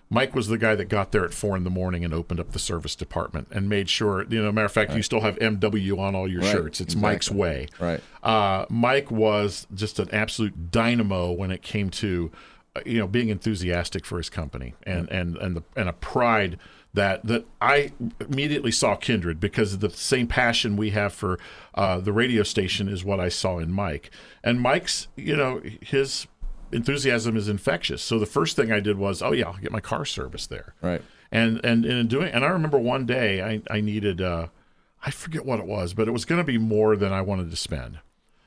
Mike 0.07 0.35
was 0.35 0.47
the 0.49 0.57
guy 0.59 0.75
that 0.75 0.85
got 0.85 1.11
there 1.11 1.25
at 1.25 1.33
four 1.33 1.57
in 1.57 1.63
the 1.63 1.69
morning 1.71 2.05
and 2.05 2.13
opened 2.13 2.39
up 2.39 2.51
the 2.51 2.59
service 2.59 2.95
department 2.95 3.47
and 3.49 3.67
made 3.67 3.89
sure, 3.89 4.23
you 4.29 4.41
know, 4.41 4.51
matter 4.51 4.65
of 4.65 4.71
fact, 4.71 4.93
you 4.93 5.01
still 5.01 5.21
have 5.21 5.35
MW 5.39 5.97
on 5.97 6.13
all 6.13 6.27
your 6.29 6.41
Right, 6.41 6.51
shirts. 6.51 6.79
It's 6.79 6.93
exactly. 6.93 7.11
Mike's 7.11 7.31
way. 7.31 7.67
Right. 7.79 8.01
Uh, 8.21 8.65
Mike 8.69 9.09
was 9.09 9.65
just 9.73 9.97
an 9.97 10.09
absolute 10.13 10.69
dynamo 10.69 11.31
when 11.31 11.49
it 11.49 11.63
came 11.63 11.89
to, 11.89 12.31
uh, 12.75 12.81
you 12.85 12.99
know, 12.99 13.07
being 13.07 13.29
enthusiastic 13.29 14.05
for 14.05 14.17
his 14.17 14.29
company 14.29 14.75
and 14.83 15.09
and 15.09 15.37
and 15.37 15.57
the 15.57 15.63
and 15.75 15.89
a 15.89 15.93
pride 15.93 16.59
that 16.95 17.25
that 17.25 17.45
I 17.61 17.91
immediately 18.19 18.71
saw 18.71 18.95
kindred 18.95 19.39
because 19.39 19.77
the 19.79 19.89
same 19.89 20.27
passion 20.27 20.75
we 20.77 20.89
have 20.91 21.13
for 21.13 21.39
uh, 21.75 21.99
the 21.99 22.11
radio 22.11 22.43
station 22.43 22.87
is 22.89 23.03
what 23.05 23.19
I 23.19 23.29
saw 23.29 23.59
in 23.59 23.71
Mike. 23.71 24.09
And 24.43 24.59
Mike's, 24.59 25.07
you 25.15 25.35
know, 25.35 25.61
his 25.81 26.27
enthusiasm 26.71 27.37
is 27.37 27.47
infectious. 27.47 28.01
So 28.01 28.19
the 28.19 28.25
first 28.25 28.55
thing 28.55 28.71
I 28.71 28.79
did 28.79 28.97
was, 28.97 29.21
oh 29.21 29.31
yeah, 29.31 29.45
I'll 29.47 29.57
get 29.57 29.71
my 29.71 29.79
car 29.79 30.05
serviced 30.05 30.49
there 30.49 30.73
Right. 30.81 31.01
and 31.31 31.63
and 31.63 31.85
in 31.85 32.07
doing 32.07 32.31
and 32.33 32.43
I 32.43 32.47
remember 32.49 32.77
one 32.79 33.05
day 33.05 33.41
I 33.41 33.61
I 33.69 33.81
needed 33.81 34.21
uh 34.21 34.47
I 35.05 35.11
forget 35.11 35.45
what 35.45 35.59
it 35.59 35.65
was, 35.67 35.93
but 35.93 36.07
it 36.07 36.11
was 36.11 36.25
going 36.25 36.39
to 36.39 36.43
be 36.43 36.57
more 36.57 36.95
than 36.95 37.13
I 37.13 37.21
wanted 37.21 37.51
to 37.51 37.55
spend. 37.55 37.99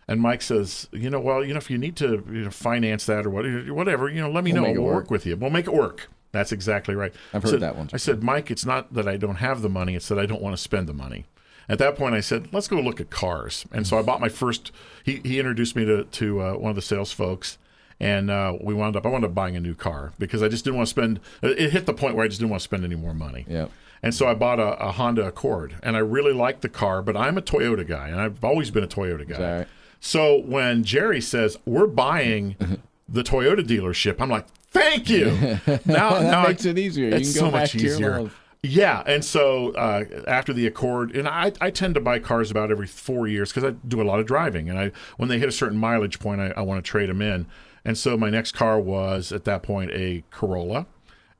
And 0.09 0.21
Mike 0.21 0.43
says, 0.43 0.89
you 0.91 1.09
know, 1.11 1.21
well, 1.21 1.45
you 1.45 1.53
know, 1.53 1.59
if 1.59 1.71
you 1.71 1.79
need 1.79 1.95
to 1.97 2.25
you 2.29 2.45
know, 2.45 2.51
finance 2.51 3.07
that 3.07 3.27
or 3.27 3.31
what, 3.31 3.45
whatever, 3.69 4.09
you 4.09 4.21
know, 4.21 4.31
let 4.31 4.43
me 4.43 4.53
We'll 4.53 4.63
know. 4.63 4.73
We'll 4.73 4.83
work. 4.83 4.95
work 4.95 5.11
with 5.11 5.27
you. 5.27 5.37
We'll 5.37 5.51
make 5.51 5.67
it 5.69 5.73
work. 5.75 6.09
That's 6.39 6.53
exactly 6.53 6.95
right. 6.95 7.13
I've 7.35 7.43
heard 7.43 7.61
that 7.61 7.77
one. 7.77 7.91
I 7.93 7.97
said, 7.97 8.23
Mike, 8.23 8.51
it's 8.51 8.65
not 8.65 8.95
that 8.95 9.07
I 9.09 9.17
don't 9.17 9.37
have 9.37 9.61
the 9.63 9.69
money; 9.69 9.95
it's 9.95 10.09
that 10.09 10.19
I 10.19 10.27
don't 10.27 10.41
want 10.43 10.57
to 10.57 10.63
spend 10.63 10.89
the 10.89 10.95
money. 10.95 11.27
At 11.69 11.79
that 11.81 11.97
point, 11.97 12.15
I 12.15 12.21
said, 12.21 12.49
let's 12.53 12.67
go 12.67 12.77
look 12.81 12.99
at 12.99 13.11
cars. 13.11 13.67
And 13.73 13.87
so 13.87 13.99
I 13.99 14.03
bought 14.03 14.21
my 14.21 14.29
first. 14.31 14.73
He 15.05 15.21
he 15.25 15.39
introduced 15.39 15.77
me 15.77 15.85
to 15.85 16.05
to 16.05 16.41
uh, 16.41 16.53
one 16.55 16.71
of 16.71 16.77
the 16.77 16.83
sales 16.83 17.13
folks. 17.13 17.59
And 18.01 18.31
uh, 18.31 18.57
we 18.61 18.75
wound 18.75 18.95
up. 18.95 19.05
I 19.05 19.09
wound 19.09 19.25
up 19.25 19.35
buying 19.35 19.57
a 19.57 19.61
new 19.61 19.75
car 19.75 20.13
because 20.21 20.41
I 20.41 20.49
just 20.49 20.65
didn't 20.65 20.77
want 20.77 20.87
to 20.87 20.91
spend. 20.91 21.21
It 21.43 21.71
hit 21.71 21.85
the 21.87 21.93
point 21.93 22.15
where 22.15 22.25
I 22.25 22.29
just 22.29 22.39
didn't 22.41 22.51
want 22.51 22.61
to 22.61 22.65
spend 22.65 22.85
any 22.85 22.95
more 22.95 23.13
money. 23.13 23.45
Yeah. 23.49 23.67
And 24.05 24.15
so 24.15 24.29
I 24.29 24.35
bought 24.35 24.61
a, 24.61 24.79
a 24.81 24.93
Honda 24.93 25.27
Accord, 25.27 25.75
and 25.83 25.97
I 25.97 25.99
really 25.99 26.33
liked 26.33 26.63
the 26.63 26.69
car, 26.69 27.03
but 27.03 27.17
I'm 27.17 27.37
a 27.37 27.43
Toyota 27.43 27.85
guy, 27.85 28.09
and 28.09 28.21
I've 28.21 28.45
always 28.45 28.71
been 28.71 28.85
a 28.85 28.89
Toyota 28.89 29.29
guy. 29.29 29.59
right? 29.59 29.69
So 30.01 30.39
when 30.39 30.85
Jerry 30.85 31.21
says 31.21 31.59
we're 31.67 31.89
buying 31.89 32.55
the 33.09 33.23
Toyota 33.23 33.61
dealership, 33.67 34.17
I'm 34.21 34.29
like, 34.31 34.47
thank 34.71 35.09
you. 35.09 35.27
Now, 35.87 36.11
That 36.19 36.23
now 36.31 36.43
I- 36.47 36.51
it 36.51 36.79
easier. 36.79 37.09
You 37.09 37.15
It's 37.17 37.33
can 37.33 37.41
go 37.43 37.47
so 37.49 37.53
back 37.53 37.63
much 37.63 37.73
to 37.73 37.79
your 37.79 37.93
easier. 37.95 38.31
Yeah, 38.65 39.05
and 39.07 39.25
so 39.25 39.71
uh, 39.75 40.05
after 40.27 40.53
the 40.53 40.67
Accord, 40.67 41.15
and 41.15 41.29
I, 41.29 41.53
I 41.61 41.71
tend 41.71 41.95
to 41.95 42.01
buy 42.01 42.19
cars 42.19 42.51
about 42.51 42.73
every 42.73 42.89
four 42.89 43.29
years 43.29 43.53
because 43.53 43.63
I 43.63 43.77
do 43.87 44.03
a 44.03 44.05
lot 44.05 44.19
of 44.19 44.27
driving, 44.27 44.69
and 44.69 44.77
I 44.77 44.91
when 45.17 45.29
they 45.29 45.39
hit 45.39 45.49
a 45.49 45.53
certain 45.53 45.79
mileage 45.79 46.19
point, 46.19 46.41
I, 46.41 46.49
I 46.57 46.63
want 46.63 46.85
to 46.85 46.91
trade 46.91 47.09
them 47.09 47.23
in. 47.23 47.47
And 47.85 47.97
so 47.97 48.17
my 48.17 48.31
next 48.31 48.53
car 48.53 48.81
was 48.81 49.31
at 49.31 49.45
that 49.45 49.63
point 49.63 49.93
a 49.93 50.25
Corolla, 50.33 50.87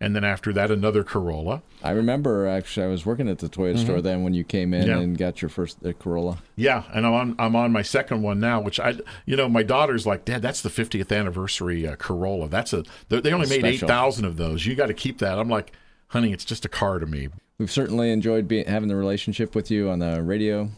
and 0.01 0.15
then 0.15 0.23
after 0.25 0.53
that 0.53 0.71
another 0.71 1.03
Corolla. 1.03 1.63
I 1.83 1.91
remember 1.91 2.47
actually 2.47 2.87
I 2.87 2.89
was 2.89 3.05
working 3.05 3.29
at 3.29 3.39
the 3.39 3.49
Toyota 3.49 3.79
store 3.79 4.01
then 4.01 4.23
when 4.23 4.33
you 4.35 4.45
came 4.45 4.73
in 4.75 4.83
Mm-hmm. 4.83 4.91
Yeah. 4.91 4.99
and 5.01 5.19
got 5.19 5.43
your 5.43 5.49
first 5.49 5.85
uh, 5.85 5.93
Corolla. 5.93 6.39
Yeah, 6.57 6.85
and 6.95 7.05
I'm 7.07 7.13
on 7.15 7.35
I'm 7.39 7.57
on 7.57 7.73
my 7.73 7.83
second 7.83 8.23
one 8.23 8.39
now, 8.41 8.61
which 8.61 8.79
I 8.81 8.95
you 9.27 9.37
know 9.37 9.49
my 9.49 9.63
daughter's 9.63 10.07
like, 10.07 10.25
Dad, 10.25 10.41
that's 10.43 10.61
the 10.63 10.69
50th 10.71 11.17
anniversary 11.17 11.87
uh, 11.87 11.97
Corolla. 11.97 12.49
That's 12.49 12.73
a 12.73 12.85
they 13.09 13.21
they 13.21 13.33
only 13.33 13.49
made 13.49 13.65
eight 13.65 13.81
thousand 13.81 14.25
of 14.25 14.37
those. 14.37 14.67
You 14.67 14.75
got 14.75 14.87
to 14.87 14.95
keep 14.95 15.19
that. 15.19 15.39
I'm 15.39 15.49
like, 15.49 15.73
honey, 16.09 16.33
it's 16.33 16.45
just 16.45 16.65
a 16.65 16.69
car 16.69 16.99
to 16.99 17.07
me. 17.07 17.29
We've 17.59 17.71
certainly 17.73 18.13
enjoyed 18.13 18.47
being, 18.47 18.67
having 18.67 18.89
the 18.89 18.95
relationship 18.95 19.57
with 19.57 19.69
you 19.69 19.91
on 19.91 19.99
the 19.99 20.23
radio 20.23 20.71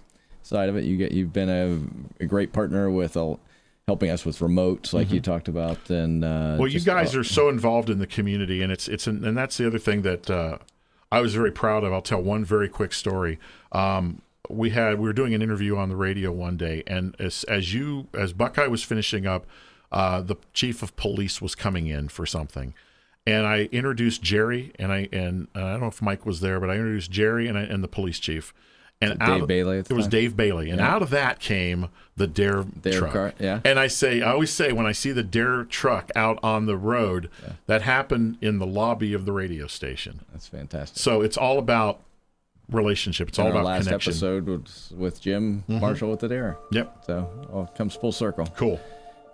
side 0.43 0.71
of 0.71 0.77
it. 0.77 0.85
You 0.85 0.97
get 0.97 1.13
you've 1.13 1.33
been 1.33 1.51
a, 1.51 2.25
a 2.25 2.27
great 2.27 2.53
partner 2.55 2.91
with 2.91 3.19
uh, 3.19 3.35
helping 3.87 4.11
us 4.11 4.25
with 4.25 4.39
remotes, 4.39 4.93
like 4.93 5.11
you 5.11 5.21
talked 5.21 5.49
about. 5.49 5.91
And 5.91 6.25
uh, 6.25 6.29
Mm-hmm. 6.29 6.59
Well, 6.59 6.69
you 6.69 6.81
guys 6.81 7.15
uh, 7.15 7.21
are 7.21 7.25
so 7.25 7.49
involved 7.49 7.91
in 7.91 7.99
the 7.99 8.07
community, 8.07 8.63
and 8.63 8.73
it's 8.73 8.89
it's 8.89 9.07
and 9.07 9.37
that's 9.37 9.57
the 9.57 9.67
other 9.67 9.79
thing 9.79 10.03
that 10.03 10.31
uh, 10.31 10.59
I 11.13 11.21
was 11.21 11.35
very 11.35 11.51
proud 11.51 11.85
of. 11.85 11.93
I'll 11.93 12.03
tell 12.03 12.23
one 12.23 12.45
very 12.45 12.69
quick 12.69 12.93
story. 12.93 13.39
Um, 13.73 14.23
we 14.49 14.71
had 14.71 14.99
we 14.99 15.07
were 15.07 15.13
doing 15.13 15.35
an 15.35 15.43
interview 15.43 15.77
on 15.77 15.89
the 15.89 15.97
radio 15.97 16.33
one 16.33 16.57
day, 16.57 16.83
and 16.87 17.15
as 17.19 17.45
as 17.45 17.75
you 17.75 18.09
as 18.15 18.33
Buckeye 18.33 18.67
was 18.67 18.83
finishing 18.83 19.27
up, 19.27 19.47
uh, 19.93 20.21
the 20.21 20.37
chief 20.53 20.83
of 20.83 20.97
police 20.97 21.41
was 21.41 21.55
coming 21.55 21.87
in 21.87 22.09
for 22.09 22.27
something, 22.27 22.75
and 23.27 23.47
I 23.47 23.69
introduced 23.73 24.23
Jerry, 24.23 24.73
and 24.79 24.93
I 24.93 25.09
and 25.13 25.49
uh, 25.55 25.65
I 25.65 25.71
don't 25.73 25.81
know 25.81 25.87
if 25.89 26.03
Mike 26.03 26.27
was 26.27 26.41
there, 26.41 26.61
but 26.61 26.71
I 26.71 26.75
introduced 26.75 27.11
Jerry 27.11 27.49
and 27.49 27.59
I, 27.59 27.63
and 27.63 27.83
the 27.83 27.89
police 27.89 28.19
chief. 28.19 28.53
And 29.03 29.19
Dave 29.19 29.43
of- 29.43 29.49
Bailey 29.49 29.79
it 29.79 29.91
was 29.93 30.05
time? 30.05 30.11
Dave 30.11 30.37
Bailey, 30.37 30.69
and 30.71 30.81
out 30.81 31.01
of 31.03 31.09
that 31.11 31.41
came 31.41 31.89
the 32.19 32.27
Dare, 32.27 32.65
Dare 32.65 32.99
truck. 32.99 33.13
car, 33.13 33.33
yeah. 33.39 33.61
And 33.65 33.79
I 33.79 33.87
say, 33.87 34.21
I 34.21 34.33
always 34.33 34.51
say, 34.51 34.73
when 34.73 34.85
I 34.85 34.93
see 34.93 35.11
the 35.11 35.23
Dare 35.23 35.65
truck 35.65 36.11
out 36.15 36.39
on 36.43 36.67
the 36.67 36.77
road, 36.77 37.31
that 37.67 37.81
happened 37.81 38.37
in 38.43 38.59
the 38.59 38.67
lobby 38.67 39.15
of 39.15 39.25
the 39.25 39.33
radio 39.33 39.67
station. 39.67 40.21
that's 40.33 40.47
fantastic. 40.49 40.99
So 40.99 41.23
it's 41.23 41.39
all 41.39 41.59
about 41.59 42.01
relationship. 42.71 43.29
It's 43.29 43.39
all 43.39 43.47
And 43.47 43.55
about 43.57 43.65
last 43.65 43.85
connection. 43.87 44.11
episode 44.13 44.47
was 44.47 44.93
with 44.97 45.21
Jim 45.21 45.65
Marshall 45.67 46.11
with 46.11 46.21
the 46.21 46.29
Dare. 46.29 46.59
Yep. 46.73 47.05
So 47.07 47.47
all 47.53 47.67
comes 47.75 47.95
full 47.97 48.13
circle. 48.13 48.47
Cool. 48.57 48.79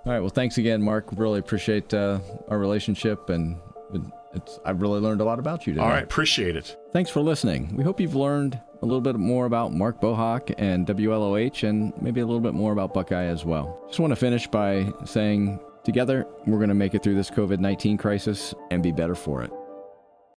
All 0.05 0.13
right. 0.13 0.21
Well, 0.21 0.29
thanks 0.31 0.59
again, 0.59 0.81
Mark. 0.81 1.07
Really 1.17 1.41
appreciate 1.41 1.93
uh, 1.93 2.21
our 2.49 2.59
relationship, 2.59 3.29
and 3.31 3.57
it's 4.33 4.61
I've 4.65 4.81
really 4.81 5.01
learned 5.01 5.21
a 5.21 5.25
lot 5.25 5.39
about 5.41 5.67
you 5.67 5.73
today. 5.75 5.85
All 5.85 5.91
right. 5.91 6.05
Appreciate 6.05 6.55
it. 6.57 6.77
Thanks 6.93 7.11
for 7.11 7.21
listening. 7.21 7.75
We 7.77 7.83
hope 7.83 8.01
you've 8.01 8.15
learned 8.15 8.61
a 8.87 8.89
little 8.89 9.01
bit 9.01 9.17
more 9.17 9.47
about 9.47 9.73
Mark 9.73 10.01
Bohawk 10.01 10.55
and 10.59 10.87
WLOH 10.87 11.69
and 11.69 11.93
maybe 12.01 12.21
a 12.21 12.27
little 12.27 12.41
bit 12.41 12.55
more 12.55 12.73
about 12.73 12.95
Buckeye 12.95 13.25
as 13.25 13.45
well. 13.45 13.81
Just 13.89 13.99
want 13.99 14.13
to 14.13 14.17
finish 14.17 14.47
by 14.47 14.93
saying 15.05 15.59
together, 15.83 16.25
we're 16.47 16.59
going 16.59 16.69
to 16.69 16.75
make 16.75 16.95
it 16.95 17.03
through 17.03 17.17
this 17.17 17.31
COVID 17.31 17.59
19 17.59 17.97
crisis 17.97 18.55
and 18.71 18.83
be 18.83 18.93
better 18.93 19.17
for 19.17 19.43
it. 19.43 19.51